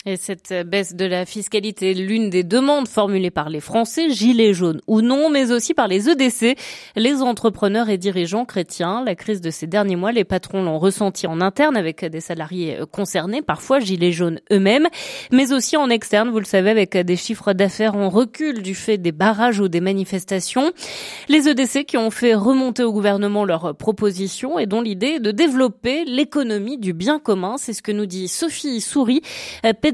Et 0.07 0.17
cette 0.17 0.53
baisse 0.67 0.93
de 0.93 1.05
la 1.05 1.25
fiscalité 1.25 1.89
est 1.89 1.93
l'une 1.95 2.29
des 2.29 2.43
demandes 2.43 2.88
formulées 2.88 3.31
par 3.31 3.50
les 3.50 3.59
Français, 3.59 4.12
gilets 4.12 4.53
jaunes 4.53 4.79
ou 4.85 5.01
non, 5.01 5.31
mais 5.31 5.51
aussi 5.51 5.74
par 5.74 5.88
les 5.88 6.07
EDC, 6.07 6.55
les 6.95 7.24
entrepreneurs 7.24 7.89
et 7.89 7.97
dirigeants 7.97 8.45
chrétiens. 8.45 9.03
La 9.03 9.15
crise 9.15 9.41
de 9.41 9.50
ces 9.50 9.65
derniers 9.65 9.95
mois, 9.95 10.12
les 10.12 10.24
patrons 10.24 10.62
l'ont 10.62 10.77
ressenti 10.77 11.25
en 11.25 11.41
interne 11.41 11.75
avec 11.75 12.05
des 12.05 12.19
salariés 12.19 12.77
concernés, 12.91 13.41
parfois 13.41 13.79
gilets 13.79 14.12
jaunes 14.12 14.39
eux-mêmes, 14.51 14.89
mais 15.31 15.51
aussi 15.53 15.75
en 15.75 15.89
externe, 15.89 16.29
vous 16.29 16.38
le 16.38 16.45
savez, 16.45 16.69
avec 16.69 16.95
des 16.95 17.15
chiffres 17.15 17.53
d'affaires 17.53 17.95
en 17.95 18.09
recul 18.09 18.62
du 18.62 18.75
fait 18.75 19.00
des 19.00 19.12
barrages 19.12 19.59
ou 19.59 19.69
des 19.69 19.81
manifestations. 19.81 20.71
Les 21.29 21.50
EDC 21.50 21.83
qui 21.83 21.97
ont 21.97 22.12
fait 22.12 22.35
remonter 22.35 22.83
au 22.83 22.93
gouvernement 22.93 23.43
leurs 23.43 23.75
propositions 23.75 24.59
et 24.59 24.67
dont 24.67 24.81
l'idée 24.81 25.15
est 25.15 25.19
de 25.19 25.31
développer 25.31 26.05
l'économie 26.05 26.77
du 26.77 26.93
bien 26.93 27.17
commun. 27.17 27.55
C'est 27.57 27.74
ce 27.74 27.81
que 27.81 27.91
nous 27.91 28.05
dit 28.05 28.27
Sophie 28.27 28.81
Souris, 28.81 29.24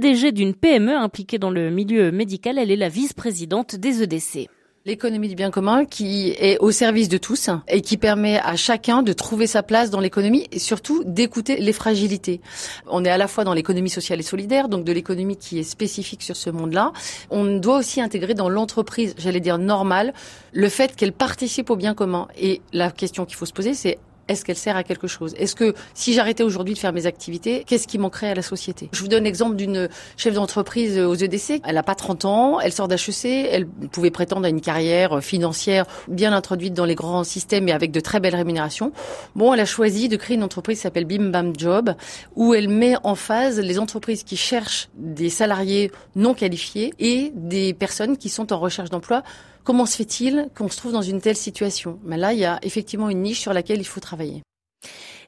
PDG 0.02 0.32
d'une 0.32 0.56
PME 0.56 0.98
impliquée 0.98 1.38
dans 1.38 1.52
le 1.52 1.70
milieu 1.70 2.12
médical. 2.12 2.58
Elle 2.58 2.72
est 2.72 2.76
la 2.76 2.90
vice-présidente 2.90 3.76
des 3.76 4.02
EDC. 4.02 4.50
L'économie 4.84 5.30
du 5.30 5.36
bien 5.36 5.52
commun 5.52 5.86
qui 5.86 6.30
est 6.40 6.58
au 6.58 6.72
service 6.72 7.08
de 7.08 7.20
tous 7.20 7.52
et 7.68 7.82
qui 7.82 7.98
permet 7.98 8.40
à 8.40 8.56
chacun 8.56 9.04
de 9.04 9.14
trouver 9.14 9.46
sa 9.46 9.62
place 9.62 9.92
dans 9.92 10.00
l'économie 10.00 10.48
et 10.52 10.58
surtout 10.58 11.04
d'écouter 11.06 11.58
les 11.58 11.72
fragilités. 11.72 12.42
On 12.88 13.06
est 13.06 13.12
à 13.12 13.20
la 13.20 13.28
fois 13.28 13.44
dans 13.44 13.54
l'économie 13.54 13.92
sociale 13.92 14.20
et 14.20 14.24
solidaire, 14.24 14.70
donc 14.70 14.86
de 14.86 14.92
l'économie 14.92 15.38
qui 15.38 15.60
est 15.60 15.64
spécifique 15.64 16.24
sur 16.24 16.36
ce 16.36 16.50
monde-là. 16.50 16.94
On 17.30 17.60
doit 17.60 17.78
aussi 17.78 18.02
intégrer 18.02 18.34
dans 18.34 18.50
l'entreprise, 18.50 19.14
j'allais 19.20 19.40
dire 19.40 19.60
normale, 19.60 20.16
le 20.52 20.68
fait 20.68 20.96
qu'elle 20.96 21.14
participe 21.14 21.70
au 21.70 21.76
bien 21.76 21.94
commun. 21.94 22.28
Et 22.40 22.64
la 22.74 22.90
question 22.90 23.26
qu'il 23.26 23.36
faut 23.36 23.46
se 23.46 23.54
poser, 23.54 23.76
c'est 23.76 24.00
est-ce 24.32 24.46
qu'elle 24.46 24.58
sert 24.58 24.76
à 24.76 24.84
quelque 24.84 25.08
chose? 25.08 25.34
Est-ce 25.38 25.56
que 25.56 25.74
si 25.94 26.14
j'arrêtais 26.14 26.44
aujourd'hui 26.44 26.74
de 26.74 26.80
faire 26.80 26.94
mes 26.94 27.06
activités, 27.06 27.64
qu'est-ce 27.66 27.88
qui 27.88 27.98
manquerait 27.98 28.30
à 28.30 28.36
la 28.36 28.42
société? 28.42 28.90
Je 28.92 29.02
vous 29.02 29.08
donne 29.08 29.26
l'exemple 29.26 29.56
d'une 29.56 29.90
chef 30.18 30.34
d'entreprise 30.34 30.98
aux 30.98 31.16
EDC. 31.16 31.62
Elle 31.66 31.76
n'a 31.76 31.84
pas 31.84 31.96
30 31.96 32.26
ans, 32.26 32.60
elle 32.60 32.72
sort 32.72 32.88
d'HEC, 32.88 33.26
elle 33.52 33.68
pouvait 33.68 34.12
prétendre 34.12 34.46
à 34.46 34.50
une 34.50 34.62
carrière 34.62 35.22
financière 35.24 35.86
bien 36.08 36.34
introduite 36.34 36.74
dans 36.74 36.86
les 36.86 36.96
grands 36.96 37.24
systèmes 37.24 37.68
et 37.68 37.72
avec 37.72 37.92
de 37.92 38.00
très 38.00 38.20
belles 38.20 38.36
rémunérations. 38.36 38.92
Bon, 39.36 39.54
elle 39.54 39.60
a 39.60 39.66
choisi 39.66 40.08
de 40.10 40.16
créer 40.16 40.36
une 40.36 40.44
entreprise 40.44 40.78
qui 40.78 40.84
s'appelle 40.84 41.06
Bim 41.06 41.30
Bam 41.30 41.54
Job, 41.58 41.94
où 42.36 42.54
elle 42.54 42.70
met 42.70 42.96
en 43.04 43.16
phase 43.16 43.60
les 43.60 43.80
entreprises 43.80 44.24
qui 44.24 44.38
cherchent 44.38 44.90
des 44.96 45.30
salariés 45.30 45.92
non 46.16 46.34
qualifiés 46.34 46.94
et 47.00 47.32
des 47.36 47.74
personnes 47.74 48.18
qui 48.18 48.30
sont 48.30 48.54
en 48.54 48.60
recherche 48.60 48.90
d'emploi 48.90 49.24
Comment 49.64 49.86
se 49.86 49.96
fait-il 49.96 50.50
qu'on 50.56 50.70
se 50.70 50.78
trouve 50.78 50.92
dans 50.92 51.02
une 51.02 51.22
telle 51.22 51.38
situation? 51.38 52.00
Mais 52.04 52.18
là, 52.18 52.34
il 52.34 52.40
y 52.40 52.46
a 52.46 52.60
effectivement 52.64 53.10
une 53.10 53.22
niche 53.22 53.40
sur 53.40 53.54
laquelle 53.54 53.80
il 53.80 53.86
faut 53.86 54.00
travailler. 54.00 54.42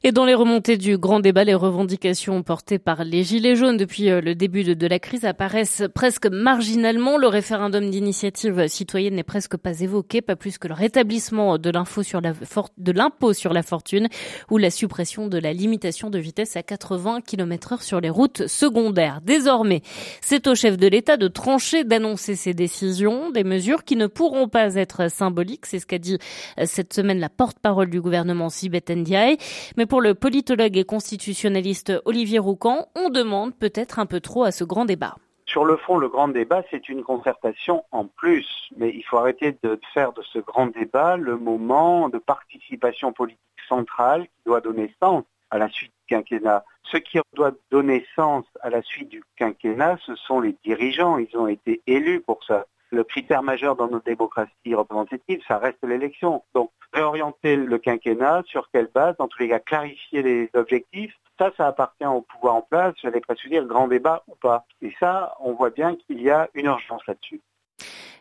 Et 0.06 0.12
dans 0.12 0.26
les 0.26 0.34
remontées 0.34 0.76
du 0.76 0.98
grand 0.98 1.18
débat, 1.18 1.44
les 1.44 1.54
revendications 1.54 2.42
portées 2.42 2.78
par 2.78 3.04
les 3.04 3.24
Gilets 3.24 3.56
jaunes 3.56 3.78
depuis 3.78 4.10
euh, 4.10 4.20
le 4.20 4.34
début 4.34 4.62
de, 4.62 4.86
la 4.86 4.98
crise 4.98 5.24
apparaissent 5.24 5.82
presque 5.94 6.26
marginalement. 6.26 7.16
Le 7.16 7.26
référendum 7.26 7.88
d'initiative 7.88 8.68
citoyenne 8.68 9.14
n'est 9.14 9.22
presque 9.22 9.56
pas 9.56 9.80
évoqué, 9.80 10.20
pas 10.20 10.36
plus 10.36 10.58
que 10.58 10.68
le 10.68 10.74
rétablissement 10.74 11.56
de 11.56 11.70
l'info 11.70 12.02
sur 12.02 12.20
l'impôt 12.20 13.32
sur 13.32 13.54
la 13.54 13.62
fortune 13.62 14.08
ou 14.50 14.58
la 14.58 14.68
suppression 14.68 15.26
de 15.26 15.38
la 15.38 15.54
limitation 15.54 16.10
de 16.10 16.18
vitesse 16.18 16.54
à 16.56 16.62
80 16.62 17.22
km 17.22 17.72
heure 17.72 17.82
sur 17.82 18.02
les 18.02 18.10
routes 18.10 18.46
secondaires. 18.46 19.22
Désormais, 19.22 19.80
c'est 20.20 20.46
au 20.48 20.54
chef 20.54 20.76
de 20.76 20.86
l'État 20.86 21.16
de 21.16 21.28
trancher, 21.28 21.82
d'annoncer 21.82 22.36
ses 22.36 22.52
décisions, 22.52 23.30
des 23.30 23.42
mesures 23.42 23.84
qui 23.84 23.96
ne 23.96 24.06
pourront 24.06 24.48
pas 24.48 24.74
être 24.74 25.10
symboliques. 25.10 25.64
C'est 25.64 25.78
ce 25.78 25.86
qu'a 25.86 25.96
dit 25.96 26.18
euh, 26.58 26.64
cette 26.66 26.92
semaine 26.92 27.20
la 27.20 27.30
porte-parole 27.30 27.88
du 27.88 28.02
gouvernement 28.02 28.50
Sibeth 28.50 28.90
Ndiaye. 28.90 29.38
Mais 29.78 29.86
le 30.00 30.14
politologue 30.14 30.76
et 30.76 30.84
constitutionnaliste 30.84 31.92
Olivier 32.04 32.38
Roucan, 32.38 32.88
on 32.96 33.10
demande 33.10 33.54
peut-être 33.54 33.98
un 33.98 34.06
peu 34.06 34.20
trop 34.20 34.44
à 34.44 34.50
ce 34.50 34.64
grand 34.64 34.84
débat. 34.84 35.16
Sur 35.46 35.64
le 35.64 35.76
fond, 35.76 35.98
le 35.98 36.08
grand 36.08 36.28
débat, 36.28 36.62
c'est 36.70 36.88
une 36.88 37.02
concertation 37.02 37.84
en 37.92 38.06
plus. 38.06 38.46
Mais 38.76 38.90
il 38.94 39.02
faut 39.02 39.18
arrêter 39.18 39.56
de 39.62 39.78
faire 39.92 40.12
de 40.12 40.22
ce 40.22 40.38
grand 40.38 40.66
débat 40.66 41.16
le 41.16 41.36
moment 41.36 42.08
de 42.08 42.18
participation 42.18 43.12
politique 43.12 43.40
centrale 43.68 44.22
qui 44.22 44.42
doit 44.46 44.60
donner 44.60 44.92
sens 45.02 45.24
à 45.50 45.58
la 45.58 45.68
suite 45.68 45.92
du 45.92 46.16
quinquennat. 46.16 46.64
Ce 46.84 46.96
qui 46.96 47.18
doit 47.34 47.52
donner 47.70 48.06
sens 48.16 48.44
à 48.62 48.70
la 48.70 48.82
suite 48.82 49.08
du 49.08 49.22
quinquennat, 49.36 49.98
ce 50.06 50.16
sont 50.16 50.40
les 50.40 50.56
dirigeants. 50.64 51.18
Ils 51.18 51.36
ont 51.36 51.46
été 51.46 51.82
élus 51.86 52.20
pour 52.20 52.42
ça 52.44 52.66
le 52.94 53.04
critère 53.04 53.42
majeur 53.42 53.76
dans 53.76 53.88
nos 53.88 54.00
démocraties 54.00 54.74
représentatives, 54.74 55.40
ça 55.46 55.58
reste 55.58 55.82
l'élection. 55.82 56.42
Donc, 56.54 56.70
réorienter 56.92 57.56
le 57.56 57.78
quinquennat, 57.78 58.42
sur 58.46 58.70
quelle 58.72 58.88
base, 58.94 59.16
dans 59.18 59.28
tous 59.28 59.40
les 59.40 59.48
cas, 59.48 59.58
clarifier 59.58 60.22
les 60.22 60.50
objectifs, 60.54 61.12
ça, 61.38 61.50
ça 61.56 61.66
appartient 61.66 62.06
au 62.06 62.22
pouvoir 62.22 62.54
en 62.54 62.62
place, 62.62 62.94
j'allais 63.02 63.20
presque 63.20 63.48
dire 63.48 63.64
grand 63.66 63.88
débat 63.88 64.22
ou 64.28 64.36
pas. 64.36 64.64
Et 64.80 64.94
ça, 65.00 65.34
on 65.40 65.52
voit 65.52 65.70
bien 65.70 65.96
qu'il 65.96 66.22
y 66.22 66.30
a 66.30 66.48
une 66.54 66.66
urgence 66.66 67.02
là-dessus. 67.06 67.40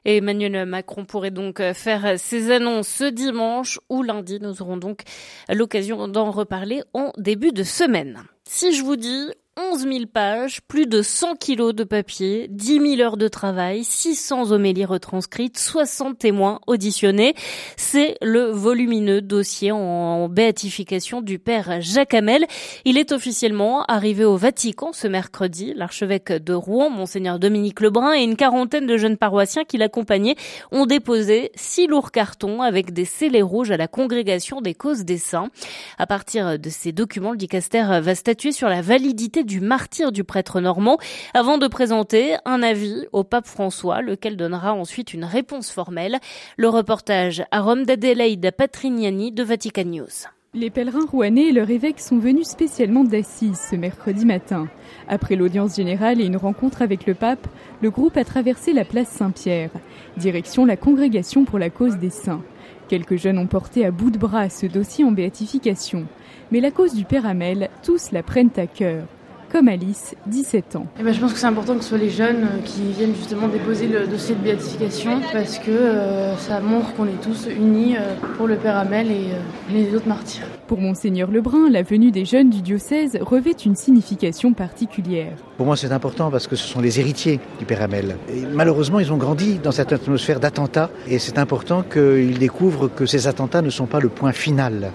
Emmanuel 0.06 0.65
Macron 0.65 1.06
pourrait 1.06 1.32
donc 1.32 1.62
faire 1.74 2.20
ses 2.20 2.51
annonces 2.51 2.89
ce 2.89 3.06
dimanche 3.06 3.80
ou 3.89 4.03
lundi. 4.03 4.39
Nous 4.42 4.62
aurons 4.62 4.75
donc 4.75 5.03
l'occasion 5.48 6.08
d'en 6.10 6.30
reparler 6.32 6.82
en 6.94 7.13
début 7.18 7.53
de 7.53 7.63
semaine. 7.63 8.24
Si 8.44 8.74
je 8.74 8.84
vous 8.84 8.98
dis 8.98 9.32
11 9.55 9.83
000 9.83 10.05
pages, 10.12 10.62
plus 10.67 10.88
de 10.88 11.03
100 11.03 11.36
kilos 11.36 11.75
de 11.75 11.83
papier, 11.83 12.48
10 12.50 12.95
000 12.95 13.01
heures 13.01 13.17
de 13.17 13.27
travail, 13.27 13.83
600 13.83 14.51
homélies 14.51 14.83
retranscrites, 14.83 15.60
60 15.60 16.17
témoins 16.17 16.60
auditionnés. 16.65 17.36
C'est 17.77 18.17
le 18.24 18.45
volumineux 18.45 19.22
dossier 19.22 19.72
en 19.72 20.27
béatification 20.27 21.22
du 21.22 21.38
père 21.38 21.81
Jacques 21.81 22.15
Hamel. 22.15 22.48
Il 22.83 22.98
est 22.98 23.12
officiellement 23.12 23.83
arrivé 23.83 24.25
au 24.25 24.38
Vatican 24.38 24.91
ce 24.91 25.07
mercredi. 25.07 25.74
L'archevêque 25.75 26.31
de 26.31 26.53
Rouen, 26.53 26.89
monseigneur 26.89 27.38
Dominique 27.38 27.79
Lebrun 27.79 28.15
et 28.15 28.24
une 28.24 28.36
quarantaine 28.36 28.88
de 28.88 28.98
jeunes 28.98 29.17
paroissiens 29.17 29.65
qui 29.65 29.77
l'accompagnaient 29.77 30.36
ont 30.72 30.88
déposé 30.88 31.51
six 31.53 31.86
lourds 31.86 32.12
cartons 32.12 32.63
avec 32.63 32.91
des 32.91 33.05
scellés 33.05 33.43
rouges 33.43 33.69
à 33.69 33.77
la 33.77 33.88
congrégation 33.88 34.62
des 34.62 34.74
causes 34.74 35.05
des 35.05 35.19
saints. 35.19 35.51
À 36.00 36.07
partir 36.07 36.57
de 36.57 36.69
ces 36.72 36.91
documents, 36.91 37.33
le 37.33 37.38
dicaster 37.38 37.83
va 38.01 38.15
statuer 38.15 38.51
sur 38.51 38.67
la 38.67 38.81
validité 38.81 39.43
du 39.44 39.62
martyr 39.62 40.12
du 40.12 40.24
prêtre 40.24 40.62
normand 40.62 40.98
avant 41.34 41.58
de 41.58 41.68
présenter 41.68 42.36
un 42.46 42.64
avis 42.64 43.08
au 43.12 43.24
pape 43.24 43.48
François, 43.48 44.02
lequel 44.02 44.38
donnera 44.38 44.74
ensuite 44.74 45.14
une 45.14 45.26
réponse 45.26 45.72
formelle. 45.72 46.20
Le 46.58 46.70
reportage 46.70 47.44
à 47.52 47.62
Rome 47.62 47.86
d'Adelaide 47.86 48.52
Patrignani 48.58 49.32
de 49.32 49.44
Vatican 49.44 49.86
News. 49.86 50.28
Les 50.56 50.70
pèlerins 50.70 51.08
rouennais 51.12 51.48
et 51.48 51.52
leur 51.52 51.72
évêque 51.72 52.00
sont 52.00 52.20
venus 52.20 52.46
spécialement 52.46 53.04
d'Assise 53.04 53.60
ce 53.72 53.76
mercredi 53.76 54.24
matin. 54.24 54.68
Après 55.08 55.36
l'audience 55.36 55.76
générale 55.76 56.22
et 56.22 56.26
une 56.26 56.38
rencontre 56.38 56.84
avec 56.84 57.08
le 57.08 57.16
pape, 57.16 57.48
le 57.82 57.90
groupe 57.90 58.18
a 58.18 58.24
traversé 58.24 58.72
la 58.72 58.86
place 58.86 59.10
Saint-Pierre, 59.10 59.72
direction 60.16 60.66
la 60.66 60.78
congrégation 60.78 61.44
pour 61.44 61.58
la 61.58 61.72
cause 61.72 61.98
des 61.98 62.12
saints. 62.12 62.44
Quelques 62.88 63.16
jeunes 63.16 63.40
ont 63.40 63.48
porté 63.48 63.84
à 63.84 63.90
bout 63.90 64.12
de 64.12 64.20
bras 64.20 64.50
ce 64.50 64.68
dossier 64.68 65.04
en 65.04 65.12
béatification. 65.12 66.06
Mais 66.52 66.60
la 66.60 66.70
cause 66.70 66.94
du 66.94 67.06
Père 67.06 67.26
Amel, 67.26 67.72
tous 67.82 68.12
la 68.12 68.22
prennent 68.22 68.52
à 68.58 68.68
cœur 68.68 69.06
comme 69.53 69.67
Alice, 69.67 70.15
17 70.25 70.77
ans. 70.77 70.88
Eh 71.00 71.03
ben, 71.03 71.13
je 71.13 71.19
pense 71.19 71.31
que 71.31 71.38
c'est 71.38 71.45
important 71.45 71.75
que 71.75 71.83
ce 71.83 71.89
soit 71.89 72.00
les 72.00 72.10
jeunes 72.10 72.43
euh, 72.43 72.62
qui 72.65 72.91
viennent 72.98 73.13
justement 73.13 73.48
déposer 73.48 73.86
le 73.88 74.07
dossier 74.07 74.33
de 74.33 74.41
béatification 74.41 75.22
parce 75.31 75.60
que 75.60 75.69
euh, 75.69 76.36
ça 76.38 76.60
montre 76.60 76.91
qu'on 76.95 77.05
est 77.05 77.22
tous 77.22 77.48
unis 77.55 77.95
euh, 77.95 78.15
pour 78.36 78.48
le 78.48 78.55
Père 78.55 78.75
Amel 78.75 79.12
et 79.12 79.27
les 79.72 79.93
autres 79.95 80.07
martyrs. 80.07 80.48
Pour 80.65 80.79
Monseigneur 80.79 81.29
Lebrun, 81.29 81.69
la 81.69 81.83
venue 81.83 82.10
des 82.10 82.25
jeunes 82.25 82.50
du 82.50 82.63
diocèse 82.63 83.19
revêt 83.22 83.51
une 83.51 83.75
signification 83.75 84.53
particulière. 84.53 85.33
Pour 85.57 85.67
moi, 85.67 85.77
c'est 85.77 85.91
important 85.91 86.31
parce 86.31 86.48
que 86.48 86.55
ce 86.55 86.67
sont 86.67 86.81
les 86.81 87.00
héritiers 87.00 87.39
du 87.60 87.65
Père 87.65 87.83
Amel. 87.83 88.15
Et 88.29 88.41
malheureusement, 88.51 89.00
ils 89.00 89.13
ont 89.13 89.17
grandi 89.17 89.60
dans 89.60 89.72
cette 89.72 89.93
atmosphère 89.93 90.39
d'attentats 90.39 90.89
et 91.07 91.19
c'est 91.19 91.38
important 91.38 91.83
qu'ils 91.83 92.39
découvrent 92.39 92.88
que 92.88 93.05
ces 93.05 93.27
attentats 93.27 93.62
ne 93.62 93.69
sont 93.69 93.86
pas 93.86 94.00
le 94.00 94.10
point 94.10 94.31
final. 94.31 94.91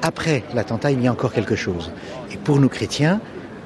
Après 0.00 0.44
l'attentat, 0.54 0.92
il 0.92 1.02
y 1.02 1.08
a 1.08 1.12
encore 1.12 1.32
quelque 1.32 1.56
chose. 1.56 1.90
Et 2.32 2.36
pour 2.36 2.60
nous 2.60 2.68
chrétiens, 2.68 3.20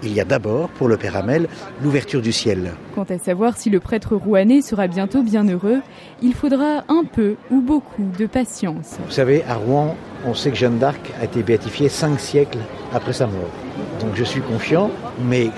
il 0.05 0.13
y 0.13 0.21
a 0.21 0.25
d'abord, 0.25 0.69
pour 0.69 0.89
le 0.89 0.97
Père 0.97 1.17
Amel, 1.17 1.49
l'ouverture 1.83 2.21
du 2.21 2.33
ciel. 2.33 2.73
Quant 2.95 3.07
à 3.09 3.19
savoir 3.19 3.57
si 3.57 3.71
le 3.71 3.81
prêtre 3.81 4.17
rouanais 4.17 4.63
sera 4.63 4.87
bientôt 4.87 5.23
bien 5.23 5.49
heureux, 5.49 5.81
il 6.23 6.35
faudra 6.35 6.85
un 6.89 7.05
peu 7.05 7.37
ou 7.51 7.61
beaucoup 7.61 8.05
de 8.19 8.27
patience. 8.27 8.99
Vous 9.05 9.11
savez, 9.11 9.45
à 9.49 9.55
Rouen, 9.55 9.97
on 10.27 10.35
sait 10.35 10.51
que 10.51 10.57
Jeanne 10.57 10.79
d'Arc 10.79 11.13
a 11.21 11.25
été 11.25 11.43
béatifiée 11.43 11.89
cinq 11.89 12.21
siècles 12.21 12.59
après 12.93 13.13
sa 13.13 13.27
mort. 13.27 13.51
Donc 14.01 14.11
je 14.15 14.25
suis 14.25 14.41
confiant, 14.41 14.91
mais 15.27 15.51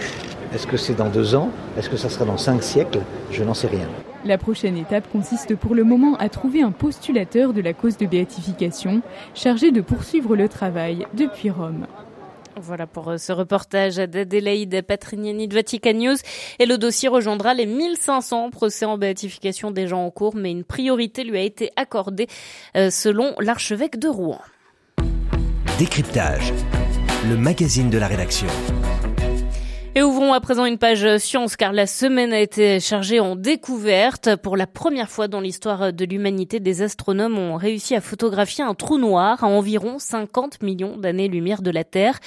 est-ce 0.54 0.66
que 0.66 0.76
c'est 0.76 0.94
dans 0.94 1.08
deux 1.08 1.34
ans? 1.34 1.50
Est-ce 1.76 1.90
que 1.90 1.96
ça 1.96 2.08
sera 2.08 2.24
dans 2.24 2.38
cinq 2.38 2.62
siècles? 2.62 3.00
Je 3.30 3.42
n'en 3.42 3.54
sais 3.54 3.68
rien. 3.68 3.88
La 4.24 4.38
prochaine 4.38 4.76
étape 4.76 5.08
consiste 5.12 5.54
pour 5.54 5.74
le 5.74 5.84
moment 5.84 6.16
à 6.16 6.28
trouver 6.28 6.62
un 6.62 6.72
postulateur 6.72 7.52
de 7.52 7.60
la 7.60 7.74
cause 7.74 7.96
de 7.96 8.06
béatification 8.06 9.02
chargé 9.34 9.70
de 9.70 9.80
poursuivre 9.80 10.34
le 10.34 10.48
travail 10.48 11.06
depuis 11.14 11.50
Rome. 11.50 11.86
Voilà 12.58 12.86
pour 12.86 13.08
euh, 13.08 13.18
ce 13.18 13.32
reportage 13.32 13.96
d'Adélaïde 13.96 14.82
Patrignani 14.82 15.46
de 15.46 15.54
Vatican 15.54 15.92
News. 15.92 16.16
Et 16.58 16.66
le 16.66 16.78
dossier 16.78 17.08
rejoindra 17.08 17.52
les 17.52 17.66
1500 17.66 18.50
procès 18.50 18.86
en 18.86 18.96
béatification 18.96 19.70
des 19.70 19.86
gens 19.86 20.04
en 20.04 20.10
cours, 20.10 20.34
mais 20.34 20.50
une 20.50 20.64
priorité 20.64 21.22
lui 21.22 21.38
a 21.38 21.42
été 21.42 21.70
accordée 21.76 22.28
euh, 22.76 22.90
selon 22.90 23.34
l'archevêque 23.40 23.98
de 23.98 24.08
Rouen. 24.08 24.40
Décryptage, 25.78 26.54
le 27.28 27.36
magazine 27.36 27.90
de 27.90 27.98
la 27.98 28.06
rédaction. 28.06 28.48
Et 29.98 30.02
ouvrons 30.02 30.34
à 30.34 30.42
présent 30.42 30.66
une 30.66 30.76
page 30.76 31.16
science 31.16 31.56
car 31.56 31.72
la 31.72 31.86
semaine 31.86 32.34
a 32.34 32.38
été 32.38 32.80
chargée 32.80 33.18
en 33.18 33.34
découverte. 33.34 34.36
Pour 34.36 34.58
la 34.58 34.66
première 34.66 35.08
fois 35.08 35.26
dans 35.26 35.40
l'histoire 35.40 35.90
de 35.90 36.04
l'humanité, 36.04 36.60
des 36.60 36.82
astronomes 36.82 37.38
ont 37.38 37.56
réussi 37.56 37.94
à 37.94 38.02
photographier 38.02 38.62
un 38.62 38.74
trou 38.74 38.98
noir 38.98 39.42
à 39.42 39.46
environ 39.46 39.98
50 39.98 40.62
millions 40.62 40.98
d'années-lumière 40.98 41.62
de 41.62 41.70
la 41.70 41.82
Terre. 41.82 42.18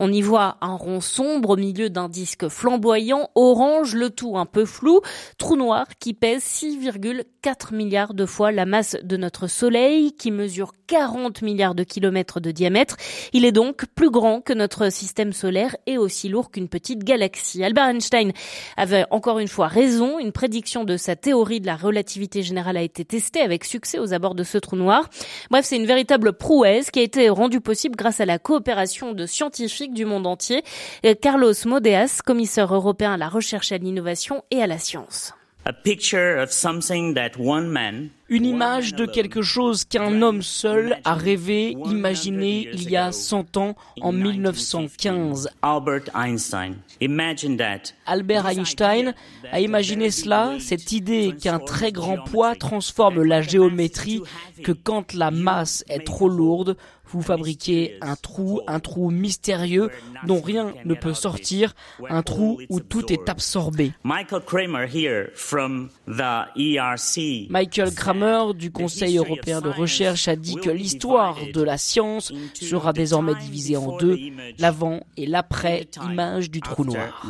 On 0.00 0.10
y 0.10 0.22
voit 0.22 0.56
un 0.62 0.74
rond 0.74 1.02
sombre 1.02 1.50
au 1.50 1.56
milieu 1.56 1.90
d'un 1.90 2.08
disque 2.08 2.48
flamboyant, 2.48 3.28
orange, 3.34 3.94
le 3.94 4.08
tout 4.08 4.38
un 4.38 4.46
peu 4.46 4.64
flou. 4.64 5.02
Trou 5.36 5.56
noir 5.56 5.84
qui 6.00 6.14
pèse 6.14 6.42
6,4 6.42 7.74
milliards 7.74 8.14
de 8.14 8.24
fois 8.24 8.52
la 8.52 8.64
masse 8.64 8.96
de 9.02 9.18
notre 9.18 9.48
Soleil, 9.48 10.12
qui 10.12 10.30
mesure 10.30 10.72
40 10.88 11.42
milliards 11.42 11.76
de 11.76 11.84
kilomètres 11.84 12.40
de 12.40 12.50
diamètre. 12.50 12.96
Il 13.32 13.44
est 13.44 13.52
donc 13.52 13.84
plus 13.94 14.10
grand 14.10 14.40
que 14.40 14.52
notre 14.52 14.90
système 14.90 15.32
solaire 15.32 15.76
et 15.86 15.98
aussi 15.98 16.28
lourd 16.28 16.50
qu'une 16.50 16.68
petite 16.68 17.04
galaxie 17.04 17.62
Albert 17.62 17.90
Einstein 17.90 18.32
avait 18.76 19.04
encore 19.10 19.38
une 19.38 19.48
fois 19.48 19.68
raison. 19.68 20.18
Une 20.18 20.32
prédiction 20.32 20.84
de 20.84 20.96
sa 20.96 21.14
théorie 21.14 21.60
de 21.60 21.66
la 21.66 21.76
relativité 21.76 22.42
générale 22.42 22.78
a 22.78 22.82
été 22.82 23.04
testée 23.04 23.40
avec 23.40 23.64
succès 23.64 23.98
aux 23.98 24.14
abords 24.14 24.34
de 24.34 24.42
ce 24.42 24.58
trou 24.58 24.76
noir. 24.76 25.08
Bref, 25.50 25.66
c'est 25.66 25.76
une 25.76 25.86
véritable 25.86 26.32
prouesse 26.32 26.90
qui 26.90 27.00
a 27.00 27.02
été 27.02 27.28
rendue 27.28 27.60
possible 27.60 27.94
grâce 27.94 28.20
à 28.20 28.26
la 28.26 28.38
coopération 28.38 29.12
de 29.12 29.26
scientifiques 29.26 29.94
du 29.94 30.06
monde 30.06 30.26
entier. 30.26 30.64
Carlos 31.20 31.52
Modeas, 31.66 32.20
commissaire 32.24 32.74
européen 32.74 33.12
à 33.12 33.16
la 33.16 33.28
recherche 33.28 33.72
à 33.72 33.78
l'innovation 33.78 34.42
et 34.50 34.62
à 34.62 34.66
la 34.66 34.78
science. 34.78 35.34
Une 38.30 38.44
image 38.44 38.94
de 38.94 39.06
quelque 39.06 39.42
chose 39.42 39.84
qu'un 39.84 40.22
homme 40.22 40.42
seul 40.42 40.98
a 41.04 41.14
rêvé, 41.14 41.76
imaginé 41.86 42.68
il 42.72 42.90
y 42.90 42.96
a 42.96 43.12
100 43.12 43.56
ans, 43.56 43.74
en 44.00 44.12
1915. 44.12 45.48
Albert 45.62 46.04
Einstein. 46.14 46.76
Albert 48.06 48.46
Einstein 48.46 49.14
a 49.52 49.60
imaginé 49.60 50.10
cela, 50.10 50.56
cette 50.58 50.92
idée 50.92 51.34
qu'un 51.40 51.58
très 51.58 51.92
grand 51.92 52.18
poids 52.18 52.54
transforme 52.54 53.22
la 53.22 53.42
géométrie, 53.42 54.22
que 54.62 54.72
quand 54.72 55.14
la 55.14 55.30
masse 55.30 55.84
est 55.88 56.04
trop 56.04 56.28
lourde, 56.28 56.76
vous 57.10 57.22
fabriquez 57.22 57.98
un 58.00 58.16
trou, 58.16 58.60
un 58.66 58.80
trou 58.80 59.10
mystérieux 59.10 59.90
dont 60.26 60.40
rien 60.40 60.74
ne 60.84 60.94
peut 60.94 61.14
sortir, 61.14 61.74
un 62.08 62.22
trou 62.22 62.60
où 62.68 62.80
tout 62.80 63.12
est 63.12 63.28
absorbé. 63.28 63.92
Michael 64.04 64.42
Kramer 64.42 64.86
Michael 67.50 67.94
Kramer 67.94 68.54
du 68.54 68.70
Conseil 68.70 69.18
européen 69.18 69.60
de 69.60 69.68
recherche 69.68 70.28
a 70.28 70.36
dit 70.36 70.56
que 70.56 70.70
l'histoire 70.70 71.36
de 71.52 71.62
la 71.62 71.78
science 71.78 72.32
sera 72.54 72.92
désormais 72.92 73.34
divisée 73.34 73.76
en 73.76 73.96
deux, 73.96 74.18
l'avant 74.58 75.00
et 75.16 75.26
l'après 75.26 75.88
image 76.10 76.50
du 76.50 76.60
trou 76.60 76.84
noir. 76.84 77.22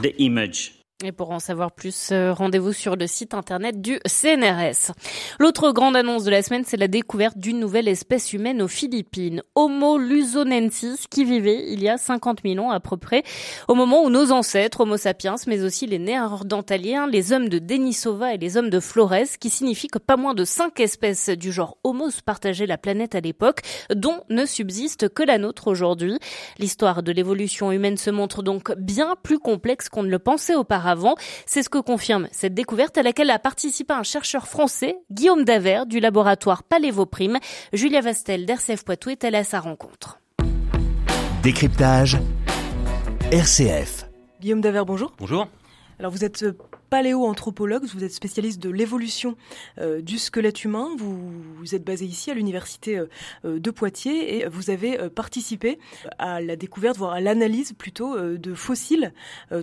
Et 1.04 1.12
pour 1.12 1.30
en 1.30 1.38
savoir 1.38 1.70
plus, 1.70 2.08
euh, 2.10 2.32
rendez-vous 2.32 2.72
sur 2.72 2.96
le 2.96 3.06
site 3.06 3.32
internet 3.32 3.80
du 3.80 4.00
CNRS. 4.04 4.90
L'autre 5.38 5.70
grande 5.70 5.94
annonce 5.94 6.24
de 6.24 6.30
la 6.32 6.42
semaine, 6.42 6.64
c'est 6.66 6.76
la 6.76 6.88
découverte 6.88 7.38
d'une 7.38 7.60
nouvelle 7.60 7.86
espèce 7.86 8.32
humaine 8.32 8.60
aux 8.60 8.66
Philippines, 8.66 9.44
Homo 9.54 9.96
luzonensis, 9.96 11.06
qui 11.08 11.24
vivait 11.24 11.70
il 11.72 11.84
y 11.84 11.88
a 11.88 11.98
50 11.98 12.40
000 12.44 12.58
ans 12.58 12.72
à 12.72 12.80
peu 12.80 12.96
près, 12.96 13.22
au 13.68 13.76
moment 13.76 14.02
où 14.02 14.10
nos 14.10 14.32
ancêtres, 14.32 14.80
Homo 14.80 14.96
sapiens, 14.96 15.36
mais 15.46 15.62
aussi 15.62 15.86
les 15.86 16.00
néandertaliens, 16.00 17.06
les 17.06 17.32
hommes 17.32 17.48
de 17.48 17.60
Denisova 17.60 18.34
et 18.34 18.38
les 18.38 18.56
hommes 18.56 18.70
de 18.70 18.80
Flores, 18.80 19.38
qui 19.38 19.50
signifient 19.50 19.86
que 19.86 20.00
pas 20.00 20.16
moins 20.16 20.34
de 20.34 20.44
cinq 20.44 20.80
espèces 20.80 21.28
du 21.28 21.52
genre 21.52 21.78
Homo 21.84 22.08
partageaient 22.26 22.66
la 22.66 22.76
planète 22.76 23.14
à 23.14 23.20
l'époque, 23.20 23.60
dont 23.94 24.24
ne 24.30 24.44
subsiste 24.44 25.08
que 25.10 25.22
la 25.22 25.38
nôtre 25.38 25.68
aujourd'hui. 25.68 26.18
L'histoire 26.58 27.04
de 27.04 27.12
l'évolution 27.12 27.70
humaine 27.70 27.98
se 27.98 28.10
montre 28.10 28.42
donc 28.42 28.76
bien 28.76 29.14
plus 29.22 29.38
complexe 29.38 29.88
qu'on 29.88 30.02
ne 30.02 30.10
le 30.10 30.18
pensait 30.18 30.56
auparavant 30.56 30.87
avant. 30.88 31.14
C'est 31.46 31.62
ce 31.62 31.68
que 31.68 31.78
confirme 31.78 32.28
cette 32.32 32.54
découverte 32.54 32.98
à 32.98 33.02
laquelle 33.02 33.30
a 33.30 33.38
participé 33.38 33.94
un 33.94 34.02
chercheur 34.02 34.48
français, 34.48 34.96
Guillaume 35.10 35.44
Daver, 35.44 35.82
du 35.86 36.00
laboratoire 36.00 36.62
Palévoprime. 36.62 37.38
Julia 37.72 38.00
Vastel 38.00 38.46
d'RCF 38.46 38.84
Poitou 38.84 39.10
est 39.10 39.24
allée 39.24 39.38
à 39.38 39.44
sa 39.44 39.60
rencontre. 39.60 40.18
Décryptage 41.42 42.18
RCF. 43.30 44.06
Guillaume 44.40 44.60
Daver, 44.60 44.82
bonjour. 44.86 45.12
Bonjour. 45.18 45.48
Alors 45.98 46.12
vous 46.12 46.24
êtes 46.24 46.44
euh, 46.44 46.56
paléoanthropologue, 46.90 47.84
vous 47.84 48.04
êtes 48.04 48.12
spécialiste 48.12 48.62
de 48.62 48.70
l'évolution 48.70 49.36
euh, 49.78 50.00
du 50.00 50.16
squelette 50.18 50.64
humain, 50.64 50.90
vous, 50.96 51.74
êtes 51.74 51.84
basé 51.84 52.04
ici 52.04 52.30
à 52.30 52.34
l'université 52.34 52.98
euh, 52.98 53.58
de 53.58 53.70
Poitiers 53.70 54.36
et 54.36 54.48
vous 54.48 54.70
avez 54.70 54.96
participé 55.10 55.78
à 56.18 56.40
la 56.40 56.56
découverte, 56.56 56.96
voire 56.96 57.12
à 57.12 57.20
l'analyse 57.20 57.72
plutôt 57.72 58.18
de 58.18 58.54
fossiles 58.54 59.12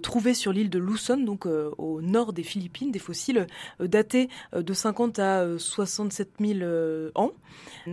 trouvés 0.03 0.33
sur 0.33 0.51
l'île 0.51 0.69
de 0.69 0.79
Luzon, 0.79 1.17
donc 1.17 1.45
au 1.45 2.01
nord 2.01 2.33
des 2.33 2.43
Philippines, 2.43 2.91
des 2.91 2.99
fossiles 2.99 3.47
datés 3.79 4.29
de 4.53 4.73
50 4.73 5.19
à 5.19 5.57
67 5.57 6.33
000 6.39 7.11
ans. 7.15 7.31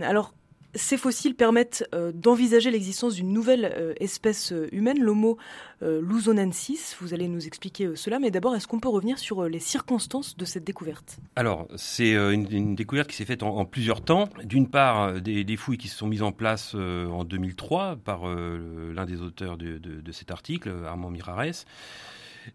Alors 0.01 0.33
ces 0.75 0.97
fossiles 0.97 1.35
permettent 1.35 1.87
euh, 1.93 2.11
d'envisager 2.13 2.71
l'existence 2.71 3.15
d'une 3.15 3.31
nouvelle 3.31 3.71
euh, 3.75 3.93
espèce 3.99 4.51
euh, 4.51 4.67
humaine, 4.71 4.99
l'Homo 4.99 5.37
luzonensis. 5.81 6.95
Vous 7.01 7.13
allez 7.13 7.27
nous 7.27 7.45
expliquer 7.45 7.89
cela, 7.95 8.17
mais 8.17 8.31
d'abord, 8.31 8.55
est-ce 8.55 8.69
qu'on 8.69 8.79
peut 8.79 8.87
revenir 8.87 9.19
sur 9.19 9.43
les 9.49 9.59
circonstances 9.59 10.37
de 10.37 10.45
cette 10.45 10.63
découverte? 10.63 11.17
Alors, 11.35 11.67
c'est 11.75 12.13
une, 12.13 12.73
découverte 12.73 13.09
qui 13.09 13.17
s'est 13.17 13.25
faite 13.25 13.43
en, 13.43 13.65
plusieurs 13.65 13.99
temps. 13.99 14.29
D'une 14.45 14.69
part, 14.69 15.19
des, 15.19 15.57
fouilles 15.57 15.77
qui 15.77 15.89
se 15.89 15.97
sont 15.97 16.07
mises 16.07 16.21
en 16.21 16.31
place 16.31 16.73
en 16.73 17.25
2003 17.25 17.97
par 17.97 18.25
l'un 18.25 19.05
des 19.05 19.21
auteurs 19.21 19.57
de, 19.57 19.77
de, 19.77 20.11
cet 20.13 20.31
article, 20.31 20.71
Armand 20.87 21.09
Mirares. 21.09 21.65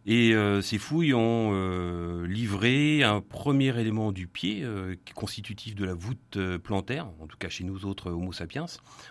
Et 0.06 0.34
euh, 0.34 0.60
ces 0.60 0.78
fouilles 0.78 1.14
ont 1.14 1.50
euh, 1.52 2.26
livré 2.26 3.02
un 3.02 3.20
premier 3.20 3.78
élément 3.78 4.12
du 4.12 4.26
pied, 4.26 4.62
euh, 4.62 4.94
constitutif 5.14 5.74
de 5.74 5.84
la 5.84 5.94
voûte 5.94 6.38
plantaire, 6.62 7.08
en 7.20 7.26
tout 7.26 7.36
cas 7.38 7.48
chez 7.48 7.64
nous 7.64 7.84
autres 7.84 8.10
Homo 8.10 8.32
sapiens, 8.32 8.66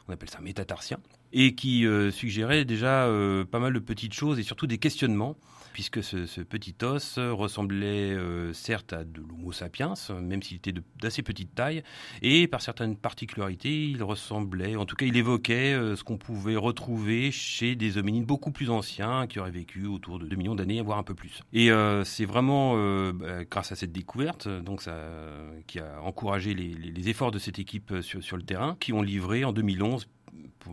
on 0.07 0.13
appelle 0.13 0.29
ça 0.29 0.39
métatarsien, 0.41 0.99
et 1.39 1.53
qui 1.55 1.85
suggérait 2.11 2.65
déjà 2.65 3.07
pas 3.51 3.59
mal 3.59 3.73
de 3.73 3.79
petites 3.79 4.13
choses 4.13 4.39
et 4.39 4.43
surtout 4.43 4.67
des 4.67 4.77
questionnements 4.77 5.37
puisque 5.77 6.01
ce, 6.01 6.41
petit 6.41 6.73
os 6.81 7.19
ressemblait 7.19 8.11
euh, 8.11 8.51
certes 8.51 8.93
à 8.93 9.03
de 9.03 9.21
l'Homo 9.21 9.51
sapiens, 9.51 9.93
même 10.23 10.41
s'il 10.41 10.57
était 10.57 10.73
d'assez 10.99 11.21
petite 11.21 11.53
taille, 11.53 11.83
et 12.23 12.47
par 12.47 12.63
certaines 12.63 12.97
particularités, 12.97 13.85
il 13.85 14.01
ressemblait, 14.01 14.75
en 14.75 14.85
tout 14.85 14.95
cas, 14.95 15.05
il 15.05 15.15
évoquait 15.15 15.75
euh, 15.75 15.95
ce 15.95 16.03
qu'on 16.03 16.17
pouvait 16.17 16.55
retrouver 16.55 17.29
chez 17.29 17.75
des 17.75 17.99
hominines 17.99 18.25
beaucoup 18.25 18.49
plus 18.49 18.71
anciens 18.71 19.27
qui 19.27 19.39
auraient 19.39 19.51
vécu 19.51 19.85
autour 19.85 20.17
de 20.17 20.25
2 20.25 20.35
millions 20.35 20.55
d'années, 20.55 20.81
voire 20.81 20.97
un 20.97 21.03
peu 21.03 21.13
plus. 21.13 21.43
Et 21.53 21.69
euh, 21.71 22.03
c'est 22.03 22.25
vraiment 22.25 22.73
bah, 23.13 23.45
grâce 23.45 23.71
à 23.71 23.75
cette 23.75 23.91
découverte, 23.91 24.47
donc 24.47 24.81
qui 25.67 25.77
a 25.77 26.01
encouragé 26.01 26.55
les, 26.55 27.07
efforts 27.07 27.29
de 27.29 27.37
cette 27.37 27.59
équipe 27.59 27.93
sur 28.01 28.35
le 28.35 28.43
terrain, 28.43 28.77
qui 28.79 28.93
ont 28.93 29.03
livré 29.03 29.45
en 29.45 29.53
2011 29.53 30.07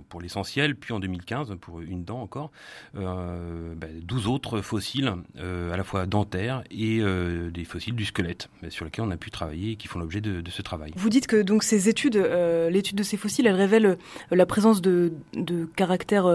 pour, 0.08 0.20
l'essentiel, 0.20 0.76
puis 0.76 0.92
en 0.92 1.00
2015, 1.00 1.54
pour 1.60 1.80
une 1.80 2.04
dent 2.04 2.20
encore, 2.20 2.50
euh, 2.96 3.74
12 4.02 4.24
ben, 4.24 4.30
autres 4.30 4.60
fossiles, 4.60 5.12
euh, 5.38 5.72
à 5.72 5.76
la 5.76 5.84
fois 5.84 6.06
dentaires 6.06 6.62
et 6.70 7.00
euh, 7.00 7.50
des 7.50 7.64
fossiles 7.64 7.94
du 7.94 8.04
squelette, 8.04 8.48
sur 8.68 8.84
lesquels 8.84 9.04
on 9.04 9.10
a 9.10 9.16
pu 9.16 9.30
travailler 9.30 9.72
et 9.72 9.76
qui 9.76 9.88
font 9.88 9.98
l'objet 9.98 10.20
de, 10.20 10.42
ce 10.50 10.62
travail. 10.62 10.92
Vous 10.96 11.08
dites 11.08 11.26
que 11.26 11.42
donc 11.42 11.62
ces 11.62 11.88
études, 11.88 12.16
euh, 12.16 12.70
l'étude 12.70 12.96
de 12.96 13.02
ces 13.02 13.16
fossiles, 13.16 13.46
elle 13.46 13.54
révèle 13.54 13.98
la 14.30 14.46
présence 14.46 14.80
de, 14.80 15.12
de 15.34 15.64
caractères 15.76 16.30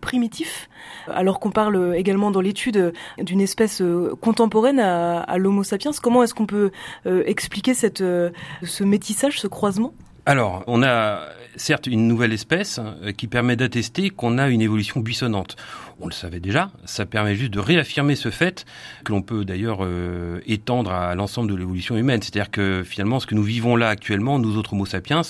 primitifs, 0.00 0.68
alors 1.06 1.40
qu'on 1.40 1.50
parle 1.50 1.94
également 1.96 2.30
dans 2.30 2.40
l'étude 2.40 2.92
d'une 3.18 3.40
espèce 3.40 3.82
contemporaine 4.20 4.80
à, 4.80 5.20
à 5.20 5.38
l'Homo 5.38 5.62
sapiens. 5.62 5.92
Comment 6.02 6.22
est-ce 6.22 6.34
qu'on 6.34 6.46
peut 6.46 6.70
expliquer 7.04 7.74
cette, 7.74 7.98
ce 8.00 8.84
métissage, 8.84 9.40
ce 9.40 9.46
croisement? 9.46 9.94
Alors, 10.26 10.64
on 10.66 10.82
a 10.82 11.20
certes 11.56 11.86
une 11.86 12.08
nouvelle 12.08 12.32
espèce 12.32 12.80
euh, 13.02 13.12
qui 13.12 13.26
permet 13.26 13.56
d'attester 13.56 14.10
qu'on 14.10 14.38
a 14.38 14.48
une 14.48 14.62
évolution 14.62 15.00
buissonnante. 15.00 15.56
On 16.00 16.06
le 16.06 16.12
savait 16.12 16.40
déjà, 16.40 16.70
ça 16.84 17.06
permet 17.06 17.36
juste 17.36 17.52
de 17.52 17.60
réaffirmer 17.60 18.16
ce 18.16 18.30
fait 18.30 18.66
que 19.04 19.12
l'on 19.12 19.22
peut 19.22 19.44
d'ailleurs 19.44 19.78
euh, 19.82 20.40
étendre 20.46 20.90
à 20.90 21.14
l'ensemble 21.14 21.50
de 21.50 21.54
l'évolution 21.54 21.96
humaine. 21.96 22.20
C'est-à-dire 22.20 22.50
que 22.50 22.82
finalement, 22.84 23.20
ce 23.20 23.26
que 23.26 23.34
nous 23.34 23.42
vivons 23.42 23.76
là 23.76 23.88
actuellement, 23.88 24.38
nous 24.38 24.56
autres 24.56 24.72
Homo 24.72 24.86
sapiens, 24.86 25.22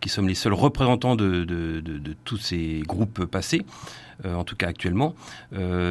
qui 0.00 0.08
sommes 0.08 0.28
les 0.28 0.34
seuls 0.34 0.52
représentants 0.52 1.16
de, 1.16 1.44
tous 2.24 2.36
ces 2.36 2.82
groupes 2.86 3.24
passés, 3.24 3.62
euh, 4.24 4.36
en 4.36 4.44
tout 4.44 4.54
cas 4.54 4.68
actuellement, 4.68 5.14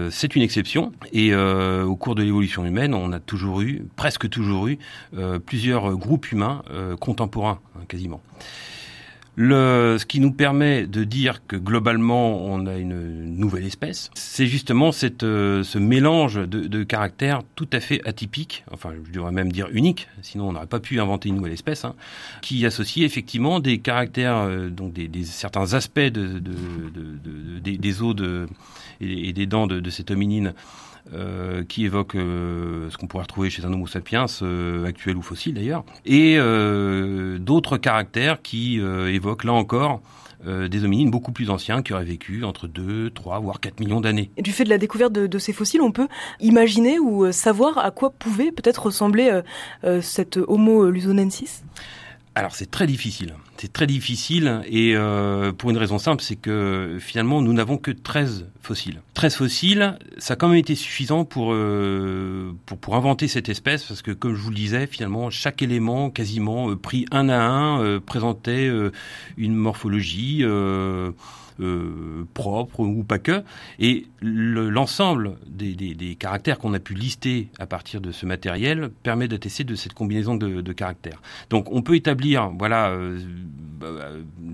c'est 0.10 0.36
une 0.36 0.42
exception. 0.42 0.94
Et 1.12 1.36
au 1.36 1.96
cours 1.96 2.16
de 2.16 2.24
l'évolution 2.24 2.66
humaine, 2.66 2.94
on 2.94 3.12
a 3.12 3.20
toujours 3.20 3.62
eu, 3.62 3.86
presque 3.96 4.30
toujours 4.30 4.68
eu, 4.68 4.80
plusieurs 5.46 5.96
groupes 5.98 6.32
humains 6.32 6.64
contemporains, 7.00 7.60
hein, 7.76 7.84
quasiment. 7.88 8.22
Le, 9.36 9.98
ce 10.00 10.06
qui 10.06 10.20
nous 10.20 10.32
permet 10.32 10.86
de 10.86 11.04
dire 11.04 11.42
que 11.48 11.56
globalement 11.56 12.46
on 12.46 12.68
a 12.68 12.78
une 12.78 13.36
nouvelle 13.36 13.66
espèce, 13.66 14.12
c'est 14.14 14.46
justement 14.46 14.92
cette, 14.92 15.24
euh, 15.24 15.64
ce 15.64 15.80
mélange 15.80 16.36
de, 16.36 16.68
de, 16.68 16.84
caractères 16.84 17.42
tout 17.56 17.68
à 17.74 17.80
fait 17.80 18.08
atypiques, 18.08 18.64
enfin 18.72 18.92
je 19.06 19.12
devrais 19.12 19.32
même 19.32 19.52
dire 19.52 19.70
unique, 19.72 20.08
sinon 20.22 20.50
on 20.50 20.54
n'aurait 20.54 20.68
pas 20.68 20.80
pu 20.80 21.00
inventer 21.00 21.30
une 21.30 21.36
nouvelle 21.38 21.54
espèce, 21.54 21.84
hein, 21.84 21.96
qui 22.44 22.64
associe 22.64 23.04
effectivement 23.04 23.60
des 23.60 23.80
caractères, 23.80 24.38
euh, 24.38 24.70
donc 24.70 24.94
des, 24.94 25.08
des, 25.08 25.24
certains 25.24 25.74
aspects 25.74 26.00
de, 26.00 26.40
des, 27.60 27.78
des, 27.80 28.02
os 28.04 28.16
de, 28.16 28.48
et, 29.02 29.34
des 29.34 29.48
dents 29.48 29.66
de, 29.66 29.90
cette 29.90 30.12
hominine 30.12 30.54
qui 31.68 31.86
évoque 31.86 32.14
ce 32.14 32.98
qu'on 32.98 33.08
pourrait 33.08 33.24
retrouver 33.24 33.50
chez 33.50 33.66
un 33.66 33.74
Homo 33.74 33.88
sapiens 33.88 34.26
actuel 34.86 35.18
ou 35.18 35.22
fossile 35.22 35.56
d'ailleurs, 35.56 35.84
et 36.06 36.38
d'autres 37.40 37.78
caractères 37.78 38.42
qui 38.42 38.80
évoquent 38.80 39.44
là 39.44 39.54
encore 39.54 40.02
euh, 40.46 40.68
des 40.68 40.84
hominines 40.84 41.10
beaucoup 41.10 41.32
plus 41.32 41.50
anciens 41.50 41.82
qui 41.82 41.94
auraient 41.94 42.04
vécu 42.04 42.44
entre 42.44 42.68
2, 42.68 43.12
3, 43.12 43.40
voire 43.40 43.62
4 43.62 43.80
millions 43.80 44.02
d'années. 44.02 44.30
Du 44.38 44.52
fait 44.52 44.66
de 44.66 44.70
la 44.70 44.78
découverte 44.78 45.14
de, 45.14 45.40
ces 45.40 45.54
fossiles, 45.54 45.82
on 45.82 45.92
peut 45.92 46.10
imaginer 46.42 47.00
ou 47.00 47.24
euh, 47.24 47.32
savoir 47.32 47.78
à 47.78 47.92
quoi 47.92 48.10
pouvait 48.10 48.52
peut-être 48.52 48.84
ressembler 48.84 49.42
euh, 49.86 50.02
cet 50.02 50.38
Homo 50.38 50.90
luzonensis? 50.90 51.64
Alors 52.36 52.56
c'est 52.56 52.70
très 52.70 52.88
difficile. 52.88 53.36
C'est 53.58 53.72
très 53.72 53.86
difficile 53.86 54.62
et 54.66 54.94
euh, 54.96 55.52
pour 55.52 55.70
une 55.70 55.78
raison 55.78 56.00
simple, 56.00 56.24
c'est 56.24 56.36
que 56.36 56.98
finalement 57.00 57.42
nous 57.42 57.54
n'avons 57.54 57.78
que 57.78 57.92
13 57.92 58.48
fossiles. 58.62 59.02
13 59.14 59.36
fossiles, 59.36 59.98
ça 60.18 60.34
a 60.34 60.36
quand 60.36 60.48
même 60.48 60.58
été 60.58 60.74
suffisant 60.74 61.26
pour, 61.26 61.54
euh, 61.54 62.54
pour, 62.66 62.80
pour, 62.80 62.96
inventer 62.96 63.28
cette 63.28 63.50
espèce 63.50 63.84
parce 63.84 64.02
que 64.02 64.12
comme 64.12 64.36
je 64.36 64.42
vous 64.42 64.50
le 64.50 64.56
disais, 64.56 64.88
finalement 64.88 65.30
chaque 65.30 65.62
élément 65.62 66.10
quasiment 66.10 66.72
euh, 66.72 66.76
pris 66.76 67.06
un 67.12 67.30
à 67.30 67.40
un 67.40 68.00
présentait 68.00 68.70
une 69.38 69.56
morphologie 69.56 70.44
euh, 71.60 72.26
propre 72.34 72.80
ou 72.80 73.04
pas 73.04 73.20
que. 73.20 73.44
Et 73.80 74.06
l'ensemble 74.22 75.38
des, 75.48 76.16
caractères 76.20 76.58
qu'on 76.58 76.74
a 76.74 76.80
pu 76.80 76.94
lister 76.94 77.50
à 77.60 77.66
partir 77.66 78.02
de 78.02 78.12
ce 78.12 78.26
matériel 78.26 78.90
permet 79.04 79.28
d'attester 79.28 79.64
de 79.64 79.76
cette 79.76 79.94
combinaison 79.94 80.36
de, 80.36 80.74
caractères. 80.74 81.22
Donc 81.50 81.72
on 81.72 81.82
peut 81.82 81.96
établir, 81.96 82.52
voilà, 82.58 82.90
euh, 82.90 83.20
bah, 83.80 83.88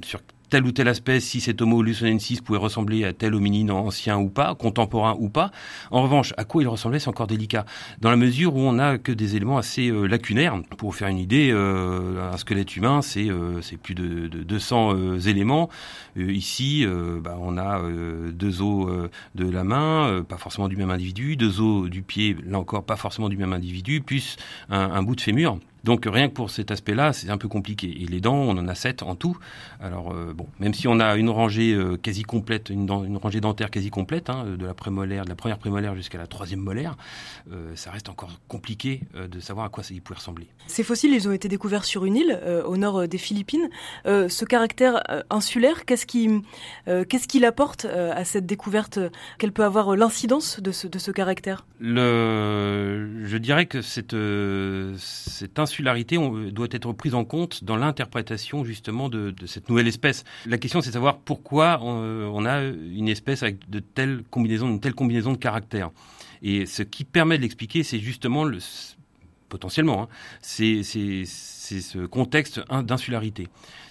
sur 0.03 0.21
telle 0.49 0.65
ou 0.65 0.71
telle 0.71 0.87
espèce, 0.87 1.25
si 1.25 1.41
cet 1.41 1.61
Homo 1.61 1.81
luzonensis 1.81 2.41
pouvait 2.41 2.59
ressembler 2.59 3.05
à 3.05 3.13
tel 3.13 3.35
hominine 3.35 3.71
ancien 3.71 4.17
ou 4.17 4.29
pas, 4.29 4.55
contemporain 4.55 5.15
ou 5.19 5.29
pas. 5.29 5.51
En 5.91 6.01
revanche, 6.01 6.33
à 6.37 6.43
quoi 6.43 6.63
il 6.63 6.67
ressemblait, 6.67 6.99
c'est 6.99 7.09
encore 7.09 7.27
délicat. 7.27 7.65
Dans 8.01 8.09
la 8.09 8.15
mesure 8.15 8.55
où 8.55 8.59
on 8.59 8.73
n'a 8.73 8.97
que 8.97 9.11
des 9.11 9.35
éléments 9.35 9.57
assez 9.57 9.89
euh, 9.89 10.05
lacunaires. 10.05 10.59
Pour 10.77 10.89
vous 10.89 10.97
faire 10.97 11.07
une 11.07 11.17
idée, 11.17 11.49
euh, 11.51 12.31
un 12.31 12.37
squelette 12.37 12.75
humain, 12.75 13.01
c'est 13.01 13.29
euh, 13.29 13.61
plus 13.81 13.95
de, 13.95 14.27
de 14.27 14.43
200 14.43 15.19
éléments. 15.19 15.69
ici, 16.17 16.85
bah, 17.23 17.37
on 17.39 17.57
a 17.57 17.81
deux 18.31 18.61
os 18.61 19.09
de 19.35 19.49
la 19.49 19.63
main, 19.63 20.23
pas 20.27 20.37
forcément 20.37 20.67
du 20.67 20.75
même 20.75 20.91
individu, 20.91 21.35
deux 21.35 21.61
os 21.61 21.89
du 21.89 22.01
pied, 22.01 22.35
là 22.45 22.59
encore, 22.59 22.83
pas 22.83 22.95
forcément 22.95 23.29
du 23.29 23.37
même 23.37 23.53
individu, 23.53 24.01
plus 24.01 24.37
un 24.69 25.03
bout 25.03 25.15
de 25.15 25.21
fémur. 25.21 25.59
Donc 25.83 26.05
rien 26.05 26.27
que 26.27 26.33
pour 26.33 26.49
cet 26.49 26.71
aspect-là, 26.71 27.13
c'est 27.13 27.29
un 27.29 27.37
peu 27.37 27.47
compliqué. 27.47 27.87
Et 28.01 28.05
les 28.05 28.19
dents, 28.19 28.35
on 28.35 28.57
en 28.57 28.67
a 28.67 28.75
sept 28.75 29.03
en 29.03 29.15
tout. 29.15 29.37
Alors 29.79 30.11
euh, 30.11 30.33
bon, 30.33 30.47
même 30.59 30.73
si 30.73 30.87
on 30.87 30.99
a 30.99 31.15
une 31.15 31.29
rangée 31.29 31.73
euh, 31.73 31.97
quasi 31.97 32.23
complète, 32.23 32.69
une, 32.69 32.89
une, 32.89 33.17
rangée 33.17 33.41
dentaire 33.41 33.71
quasi 33.71 33.89
complète, 33.89 34.29
hein, 34.29 34.45
de 34.57 34.65
la 34.65 34.73
prémolaire, 34.73 35.23
de 35.23 35.29
la 35.29 35.35
première 35.35 35.57
prémolaire 35.57 35.95
jusqu'à 35.95 36.17
la 36.17 36.27
troisième 36.27 36.59
molaire, 36.59 36.97
euh, 37.51 37.71
ça 37.75 37.91
reste 37.91 38.09
encore 38.09 38.39
compliqué 38.47 39.01
de 39.15 39.39
savoir 39.39 39.65
à 39.65 39.69
quoi 39.69 39.83
ça 39.83 39.93
y 39.93 39.99
pourrait 39.99 40.17
ressembler. 40.17 40.47
Ces 40.67 40.83
fossiles, 40.83 41.13
ils 41.13 41.27
ont 41.27 41.31
été 41.31 41.47
découverts 41.47 41.85
sur 41.85 42.05
une 42.05 42.15
île 42.15 42.39
au 42.65 42.77
nord 42.77 43.07
des 43.07 43.17
Philippines. 43.17 43.69
ce 44.05 44.45
caractère 44.45 45.01
insulaire, 45.29 45.85
qu'est-ce 45.85 46.05
qui, 46.05 46.29
qu'est-ce 46.85 47.27
qu'il 47.27 47.45
apporte 47.45 47.85
à 47.85 48.23
cette 48.25 48.45
découverte 48.45 48.99
Quelle 49.37 49.51
peut 49.51 49.63
avoir 49.63 49.95
l'incidence 49.95 50.59
de 50.59 50.71
ce, 50.71 50.87
de 50.87 50.99
ce 50.99 51.11
caractère? 51.11 51.65
Le, 51.79 53.23
je 53.23 53.37
dirais 53.37 53.65
que 53.65 53.81
cette, 53.81 54.15
cette 54.97 55.59
insularité 55.69 56.17
doit 56.51 56.67
être 56.71 56.91
prise 56.93 57.13
en 57.13 57.23
compte 57.23 57.63
dans 57.63 57.77
l'interprétation 57.77 58.65
justement 58.65 59.07
de, 59.07 59.33
cette 59.45 59.69
nouvelle 59.69 59.87
espèce. 59.87 60.23
La 60.47 60.57
question, 60.57 60.81
c'est 60.81 60.89
de 60.89 60.93
savoir 60.93 61.19
pourquoi 61.19 61.79
on, 61.81 62.45
a 62.45 62.63
une 62.63 63.07
espèce 63.07 63.43
avec 63.43 63.69
de 63.69 63.79
telles 63.79 64.23
combinaisons, 64.31 64.67
une 64.67 64.79
telle 64.79 64.95
combinaison 64.95 65.31
de 65.31 65.37
caractères. 65.37 65.91
Et 66.41 66.65
ce 66.65 66.83
qui 66.83 67.03
permet 67.03 67.37
de 67.37 67.43
l'expliquer, 67.43 67.83
c'est 67.83 67.99
justement 67.99 68.43
le, 68.43 68.57
potentiellement, 69.49 70.03
hein, 70.03 70.07
c'est 70.41 70.83
ce 70.83 72.05
contexte 72.05 72.61
d'insularité. 72.83 73.47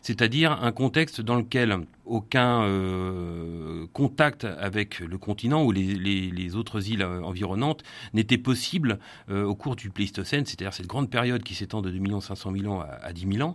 C'est-à-dire 0.09 0.53
un 0.63 0.73
contexte 0.73 1.21
dans 1.21 1.37
lequel 1.37 1.81
aucun 2.07 2.63
euh, 2.63 3.87
contact 3.93 4.47
avec 4.47 5.01
le 5.01 5.19
continent 5.19 5.63
ou 5.63 5.71
les, 5.71 6.57
autres 6.57 6.89
îles 6.89 7.03
euh, 7.03 7.21
environnantes 7.21 7.83
n'était 8.15 8.39
possible 8.39 9.01
euh, 9.29 9.45
au 9.45 9.55
cours 9.55 9.77
du 9.77 9.91
Pléistocène, 9.91 10.47
c'est-à-dire 10.47 10.73
cette 10.73 10.87
grande 10.87 11.11
période 11.11 11.43
qui 11.43 11.55
s'étend 11.55 11.83
de 11.83 11.91
2 11.91 12.21
500 12.21 12.53
000 12.59 12.73
ans 12.73 12.81
à, 12.81 12.87
à 12.87 13.13
10 13.13 13.35
000 13.35 13.47
ans. 13.47 13.55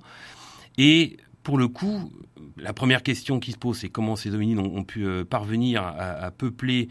Et 0.78 1.18
pour 1.42 1.58
le 1.58 1.68
coup, 1.68 2.14
la 2.56 2.72
première 2.72 3.02
question 3.02 3.40
qui 3.40 3.52
se 3.52 3.58
pose, 3.58 3.80
c'est 3.80 3.90
comment 3.90 4.16
ces 4.16 4.36
hominines 4.36 4.60
ont, 4.60 4.84
pu 4.84 5.08
parvenir 5.26 5.82
à, 5.84 6.30
peupler 6.30 6.88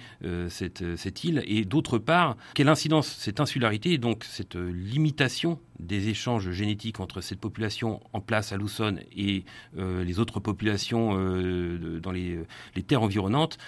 cette, 0.48 1.24
île, 1.24 1.42
et 1.46 1.64
d'autre 1.64 1.98
part, 1.98 2.36
quelle 2.54 2.68
incidence 2.68 3.06
cette 3.06 3.40
insularité, 3.40 3.96
donc 3.96 4.24
cette 4.24 4.56
limitation 4.56 5.58
des 5.82 6.08
échanges 6.08 6.50
génétiques 6.50 7.00
entre 7.00 7.20
cette 7.20 7.40
population 7.40 8.00
en 8.12 8.20
place 8.20 8.52
à 8.52 8.56
Luzon 8.56 8.96
et 9.16 9.44
euh, 9.78 10.04
les 10.04 10.18
autres 10.18 10.40
populations 10.40 11.10
euh, 11.14 12.00
dans 12.00 12.12
les, 12.12 12.38
terres 12.86 13.02
environnantes, 13.02 13.58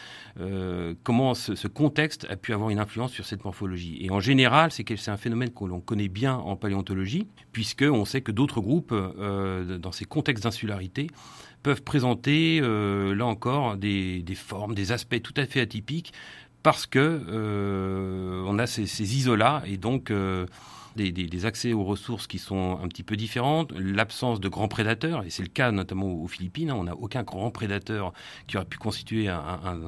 euh, 0.41 0.95
comment 1.03 1.35
ce, 1.35 1.67
contexte 1.69 2.27
a 2.31 2.37
pu 2.37 2.53
avoir 2.53 2.71
une 2.71 2.79
influence 2.79 3.13
sur 3.13 3.27
cette 3.27 3.45
morphologie. 3.45 3.99
Et 4.01 4.11
en 4.11 4.21
général, 4.21 4.71
c'est 4.71 5.09
un 5.09 5.17
phénomène 5.17 5.51
que 5.51 5.65
l'on 5.65 5.81
connaît 5.81 6.09
bien 6.09 6.35
en 6.37 6.57
paléontologie, 6.57 7.27
puisqu'on 7.53 8.05
sait 8.05 8.21
que 8.21 8.33
d'autres 8.33 8.61
groupes, 8.61 8.95
dans 8.95 9.93
ces 9.93 10.05
contextes 10.05 10.45
d'insularité, 10.45 11.09
peuvent 11.63 11.83
présenter, 11.83 12.61
là 12.61 13.27
encore, 13.27 13.77
des, 13.77 14.23
formes, 14.35 14.75
des 14.75 14.93
aspects 14.93 15.21
tout 15.23 15.35
à 15.37 15.47
fait 15.47 15.61
atypiques, 15.61 16.13
parce 16.63 16.87
que 16.87 18.45
on 18.47 18.59
a 18.59 18.67
ces, 18.67 18.87
ces 18.87 19.17
isolats 19.17 19.63
et 19.67 19.77
donc 19.77 20.13
des, 20.97 21.47
accès 21.47 21.73
aux 21.73 21.85
ressources 21.85 22.27
qui 22.27 22.39
sont 22.39 22.79
un 22.83 22.89
petit 22.89 23.03
peu 23.03 23.17
différentes, 23.17 23.73
l'absence 23.73 24.41
de 24.41 24.49
grands 24.49 24.69
prédateurs, 24.69 25.25
et 25.25 25.31
c'est 25.31 25.43
le 25.43 25.49
cas 25.49 25.73
notamment 25.73 26.13
aux 26.13 26.29
Philippines, 26.29 26.71
hein, 26.71 26.77
on 26.77 26.85
n'a 26.85 26.95
aucun 26.95 27.23
grand 27.23 27.51
prédateur 27.51 28.13
qui 28.47 28.57
aurait 28.57 28.67
pu 28.67 28.79
constituer 28.79 29.29
un, 29.29 29.79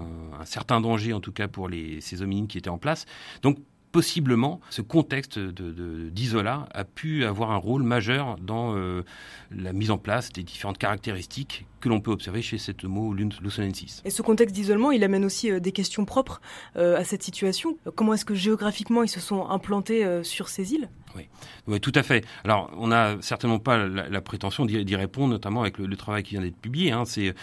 certain 0.44 0.80
danger, 0.80 1.12
en 1.12 1.20
tout 1.20 1.32
cas 1.32 1.48
pour 1.48 1.68
les, 1.68 2.00
ces 2.00 2.22
hominines 2.22 2.48
qui 2.48 2.58
étaient 2.58 2.70
en 2.70 2.78
place. 2.78 3.06
Donc 3.42 3.58
possiblement, 3.96 4.60
ce 4.68 4.82
contexte 4.82 5.38
d'isola 5.38 6.68
a 6.74 6.84
pu 6.84 7.24
avoir 7.24 7.50
un 7.50 7.56
rôle 7.56 7.82
majeur 7.82 8.36
dans 8.36 8.76
euh, 8.76 9.04
la 9.50 9.72
mise 9.72 9.90
en 9.90 9.96
place 9.96 10.30
des 10.34 10.42
différentes 10.42 10.76
caractéristiques 10.76 11.64
que 11.80 11.88
l'on 11.88 12.00
peut 12.00 12.10
observer 12.10 12.42
chez 12.42 12.58
cet 12.58 12.84
Homo 12.84 13.14
luzonensis. 13.14 14.02
Et 14.04 14.10
ce 14.10 14.20
contexte 14.20 14.54
d'isolement, 14.54 14.90
il 14.90 15.02
amène 15.02 15.24
aussi 15.24 15.50
euh, 15.50 15.60
des 15.60 15.72
questions 15.72 16.04
propres 16.04 16.42
euh, 16.76 16.98
à 16.98 17.04
cette 17.04 17.22
situation. 17.22 17.78
Comment 17.94 18.12
est-ce 18.12 18.26
que 18.26 18.34
géographiquement 18.34 19.02
ils 19.02 19.08
se 19.08 19.20
sont 19.20 19.48
implantés 19.48 20.22
sur 20.22 20.50
ces 20.50 20.74
îles? 20.74 20.90
Oui. 21.14 21.80
tout 21.80 21.92
à 21.94 22.02
fait. 22.02 22.24
Alors, 22.44 22.70
on 22.76 22.88
n'a 22.88 23.16
certainement 23.20 23.58
pas 23.58 23.78
la, 23.86 24.20
prétention 24.20 24.66
d'y 24.66 24.96
répondre, 24.96 25.28
notamment 25.32 25.62
avec 25.62 25.78
le, 25.78 25.96
travail 25.96 26.22
qui 26.22 26.32
vient 26.32 26.42
d'être 26.42 26.56
publié. 26.56 26.92
Hein. 26.92 27.04
C'est, 27.04 27.34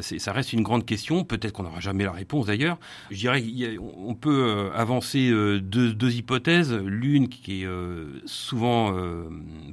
ça 0.00 0.32
reste 0.32 0.52
une 0.52 0.62
grande 0.62 0.84
question. 0.84 1.24
Peut-être 1.24 1.52
qu'on 1.52 1.62
n'aura 1.62 1.80
jamais 1.80 2.04
la 2.04 2.12
réponse 2.12 2.46
d'ailleurs. 2.46 2.78
Je 3.10 3.16
dirais 3.16 3.42
qu'on 3.76 4.14
peut 4.14 4.70
avancer 4.74 5.30
deux, 5.60 5.92
deux 5.92 6.14
hypothèses. 6.14 6.72
L'une 6.72 7.28
qui 7.28 7.62
est 7.62 7.66
euh, 7.66 8.20
souvent 8.26 8.96
euh, 8.96 9.28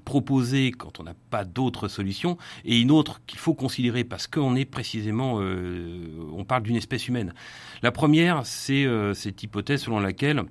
proposée 0.05 0.71
quand 0.71 0.99
on 0.99 1.03
n'a 1.03 1.13
pas 1.29 1.43
d'autres 1.43 1.87
solutions, 1.87 2.37
et 2.65 2.79
une 2.79 2.91
autre 2.91 3.21
qu'il 3.25 3.39
faut 3.39 3.53
considérer 3.53 4.03
parce 4.03 4.27
qu'on 4.27 4.55
est 4.55 4.65
précisément, 4.65 5.37
euh, 5.39 6.07
on 6.33 6.43
parle 6.43 6.63
d'une 6.63 6.75
espèce 6.75 7.07
humaine. 7.07 7.33
La 7.81 7.91
première, 7.91 8.45
c'est 8.45 8.85
cette 9.13 9.41
hypothèse 9.43 9.83
selon 9.83 9.99
laquelle 9.99 10.43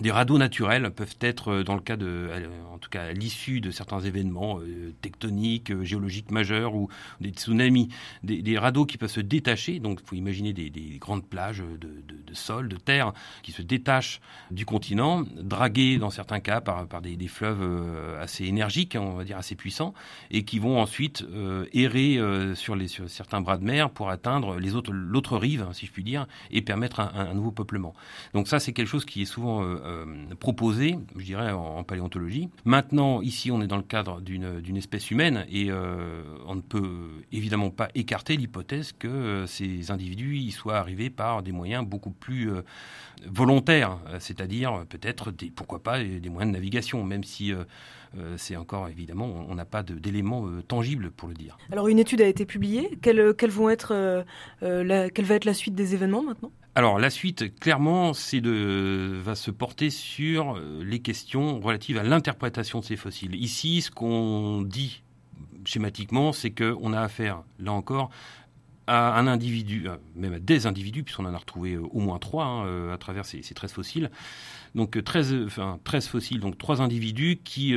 des 0.00 0.10
radeaux 0.10 0.38
naturels 0.38 0.90
peuvent 0.90 1.16
être, 1.20 1.48
euh, 1.48 1.64
dans 1.64 1.74
le 1.74 1.80
cas 1.80 1.96
de, 1.96 2.06
euh, 2.06 2.46
en 2.72 2.78
tout 2.78 2.90
cas 2.90 3.04
à 3.04 3.12
l'issue 3.12 3.60
de 3.60 3.70
certains 3.70 4.00
événements 4.00 4.58
euh, 4.58 4.92
tectoniques, 5.00 5.82
géologiques 5.82 6.30
majeurs 6.30 6.74
ou 6.74 6.88
des 7.20 7.30
tsunamis, 7.30 7.88
des, 8.22 8.58
radeaux 8.58 8.86
qui 8.86 8.98
peuvent 8.98 9.10
se 9.10 9.20
détacher. 9.20 9.78
Donc, 9.78 10.00
il 10.02 10.06
faut 10.06 10.16
imaginer 10.16 10.52
des, 10.52 10.70
grandes 10.98 11.24
plages 11.24 11.62
de, 11.80 12.34
sol, 12.34 12.68
de 12.68 12.76
terre, 12.76 13.12
qui 13.42 13.52
se 13.52 13.62
détachent 13.62 14.20
du 14.50 14.64
continent, 14.64 15.24
dragués 15.36 15.98
dans 15.98 16.10
certains 16.10 16.40
cas 16.40 16.60
par, 16.60 16.86
des, 17.02 17.28
fleuves 17.28 18.16
assez 18.20 18.44
énergiques, 18.44 18.96
on 18.98 19.14
va 19.14 19.24
dire 19.24 19.36
assez 19.36 19.54
puissants, 19.54 19.94
et 20.30 20.44
qui 20.44 20.58
vont 20.58 20.80
ensuite 20.80 21.24
errer 21.72 22.20
sur, 22.54 22.76
certains 23.08 23.40
bras 23.40 23.58
de 23.58 23.64
mer 23.64 23.90
pour 23.90 24.10
atteindre 24.10 24.58
l'autre 24.58 25.36
rive, 25.36 25.66
si 25.72 25.86
je 25.86 25.92
puis 25.92 26.04
dire, 26.04 26.26
et 26.50 26.62
permettre 26.62 27.00
un 27.00 27.34
nouveau 27.34 27.50
peuplement. 27.50 27.94
Donc 28.32 28.48
ça, 28.48 28.60
c'est 28.60 28.72
quelque 28.72 28.88
chose 28.88 29.04
qui 29.04 29.22
est 29.22 29.26
souvent 29.26 29.62
euh, 29.84 30.06
proposé, 30.40 30.98
je 31.14 31.24
dirais, 31.24 31.52
en, 31.52 31.84
paléontologie. 31.84 32.48
Maintenant, 32.64 33.20
ici, 33.20 33.50
on 33.50 33.60
est 33.60 33.66
dans 33.66 33.76
le 33.76 33.82
cadre 33.82 34.22
d'une 34.22 34.76
espèce 34.76 35.10
humaine 35.10 35.44
et 35.50 35.66
euh, 35.68 36.22
on 36.46 36.54
ne 36.54 36.62
peut 36.62 37.10
évidemment 37.32 37.68
pas 37.68 37.88
écarter 37.94 38.36
l'hypothèse 38.36 38.92
que 38.92 39.08
euh, 39.08 39.46
ces 39.46 39.90
individus 39.90 40.38
y 40.38 40.52
soient 40.52 40.78
arrivés 40.78 41.10
par 41.10 41.42
des 41.42 41.52
moyens 41.52 41.84
beaucoup 41.86 42.10
plus 42.10 42.50
volontaires, 43.26 43.98
c'est-à-dire 44.18 44.84
peut-être, 44.88 45.32
pourquoi 45.54 45.82
pas, 45.82 46.02
des 46.02 46.28
moyens 46.28 46.52
de 46.52 46.56
navigation, 46.56 47.04
même 47.04 47.24
si 47.24 47.52
c'est 48.36 48.56
encore 48.56 48.88
évidemment, 48.88 49.46
on 49.48 49.54
n'a 49.54 49.64
pas 49.64 49.82
d'éléments 49.82 50.46
tangibles 50.66 51.10
pour 51.10 51.28
le 51.28 51.34
dire. 51.34 51.56
Alors 51.72 51.88
une 51.88 51.98
étude 51.98 52.20
a 52.20 52.26
été 52.26 52.44
publiée. 52.46 52.98
Vont 53.48 53.70
être, 53.70 54.24
quelle 54.60 55.24
va 55.24 55.34
être 55.34 55.44
la 55.44 55.54
suite 55.54 55.74
des 55.74 55.94
événements 55.94 56.22
maintenant? 56.22 56.52
Alors 56.76 56.98
la 56.98 57.10
suite, 57.10 57.58
clairement, 57.60 58.12
va 58.12 59.34
se 59.34 59.50
porter 59.50 59.90
sur 59.90 60.58
les 60.82 60.98
questions 60.98 61.60
relatives 61.60 61.98
à 61.98 62.02
l'interprétation 62.02 62.80
de 62.80 62.84
ces 62.84 62.96
fossiles. 62.96 63.36
Ici, 63.36 63.80
ce 63.80 63.92
qu'on 63.92 64.62
dit 64.62 65.02
schématiquement, 65.64 66.32
c'est 66.32 66.50
qu'on 66.50 66.92
a 66.92 67.00
affaire, 67.00 67.42
là 67.58 67.72
encore, 67.72 68.10
à 68.86 69.18
un 69.18 69.26
individu, 69.26 69.88
euh, 69.88 69.96
même 70.14 70.34
à 70.34 70.38
des 70.38 70.66
individus, 70.66 71.04
puisqu'on 71.04 71.24
en 71.24 71.32
a 71.32 71.38
retrouvé 71.38 71.72
euh, 71.74 71.82
au 71.92 72.00
moins 72.00 72.18
trois 72.18 72.44
hein, 72.44 72.92
à 72.92 72.98
travers 72.98 73.24
ces, 73.24 73.42
ces 73.42 73.54
13 73.54 73.72
fossiles. 73.72 74.10
Donc 74.74 75.02
13, 75.02 75.36
enfin, 75.46 75.78
13 75.84 76.08
fossiles, 76.08 76.40
donc 76.40 76.58
trois 76.58 76.82
individus 76.82 77.38
qui 77.44 77.76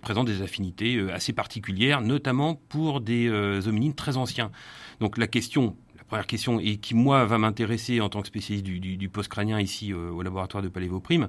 présentent 0.00 0.28
des 0.28 0.40
affinités 0.40 0.98
assez 1.12 1.34
particulières, 1.34 2.00
notamment 2.00 2.54
pour 2.54 3.02
des 3.02 3.28
hominines 3.68 3.94
très 3.94 4.16
anciens. 4.16 4.50
Donc 4.98 5.18
la 5.18 5.26
question 5.26 5.76
première 6.08 6.26
question, 6.26 6.58
et 6.58 6.78
qui, 6.78 6.94
moi, 6.94 7.24
va 7.24 7.38
m'intéresser 7.38 8.00
en 8.00 8.08
tant 8.08 8.20
que 8.20 8.26
spécialiste 8.26 8.64
du, 8.64 8.78
du, 8.80 9.08
post-crânien 9.08 9.60
ici 9.60 9.92
au 9.92 10.22
laboratoire 10.22 10.62
de 10.62 10.68
Palévoprime, 10.68 11.28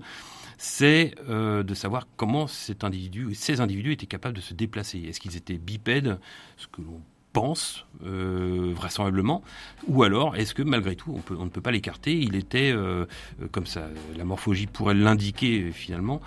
c'est 0.60 1.16
euh, 1.30 1.64
de 1.64 1.74
savoir 1.74 2.06
comment 2.18 2.46
cet 2.46 2.84
individu, 2.84 3.34
ces 3.34 3.62
individus 3.62 3.94
étaient 3.94 4.06
capables 4.06 4.36
de 4.36 4.42
se 4.42 4.54
déplacer. 4.54 5.00
Est-ce 5.00 5.20
qu'ils 5.20 5.38
étaient 5.38 5.58
bipèdes, 5.58 6.20
ce 6.58 6.68
que 6.68 6.82
l'on 6.82 7.02
pense 7.32 7.86
euh, 8.04 8.74
vraisemblablement, 8.76 9.42
ou 9.88 10.04
alors 10.04 10.36
est-ce 10.36 10.54
que 10.54 10.64
malgré 10.64 10.96
tout 10.96 11.14
on, 11.16 11.22
peut, 11.22 11.36
on 11.40 11.46
ne 11.46 11.50
peut 11.50 11.62
pas 11.62 11.72
l'écarter, 11.72 12.18
il 12.18 12.36
était, 12.36 12.72
euh, 12.74 13.06
comme 13.52 13.68
ça, 13.68 13.88
la 14.18 14.26
morphologie 14.26 14.68
pourrait 14.68 14.96
l'indiquer 14.96 15.72
finalement, 15.72 16.22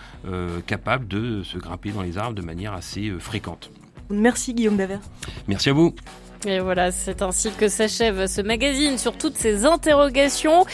capable 0.66 1.06
de 1.08 1.42
se 1.42 1.58
grimper 1.58 1.90
dans 1.90 2.02
les 2.02 2.18
arbres 2.18 2.34
de 2.34 2.42
manière 2.42 2.72
assez 2.72 3.10
fréquente. 3.18 3.70
Merci 4.08 4.54
Guillaume 4.54 4.76
Davert. 4.76 5.00
Merci 5.48 5.70
à 5.70 5.72
vous. 5.72 5.94
Et 6.44 6.58
voilà, 6.58 6.90
c'est 6.90 7.22
ainsi 7.22 7.50
que 7.52 7.68
s'achève 7.68 8.26
ce 8.26 8.40
magazine 8.40 8.98
sur 8.98 9.16
toutes 9.16 9.38
ces 9.38 9.64
interrogations. 9.64 10.64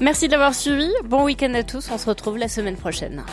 Merci 0.00 0.28
de 0.28 0.32
l'avoir 0.32 0.54
suivi. 0.54 0.88
Bon 1.04 1.24
week-end 1.24 1.52
à 1.54 1.64
tous. 1.64 1.90
On 1.90 1.98
se 1.98 2.08
retrouve 2.08 2.38
la 2.38 2.48
semaine 2.48 2.76
prochaine. 2.76 3.24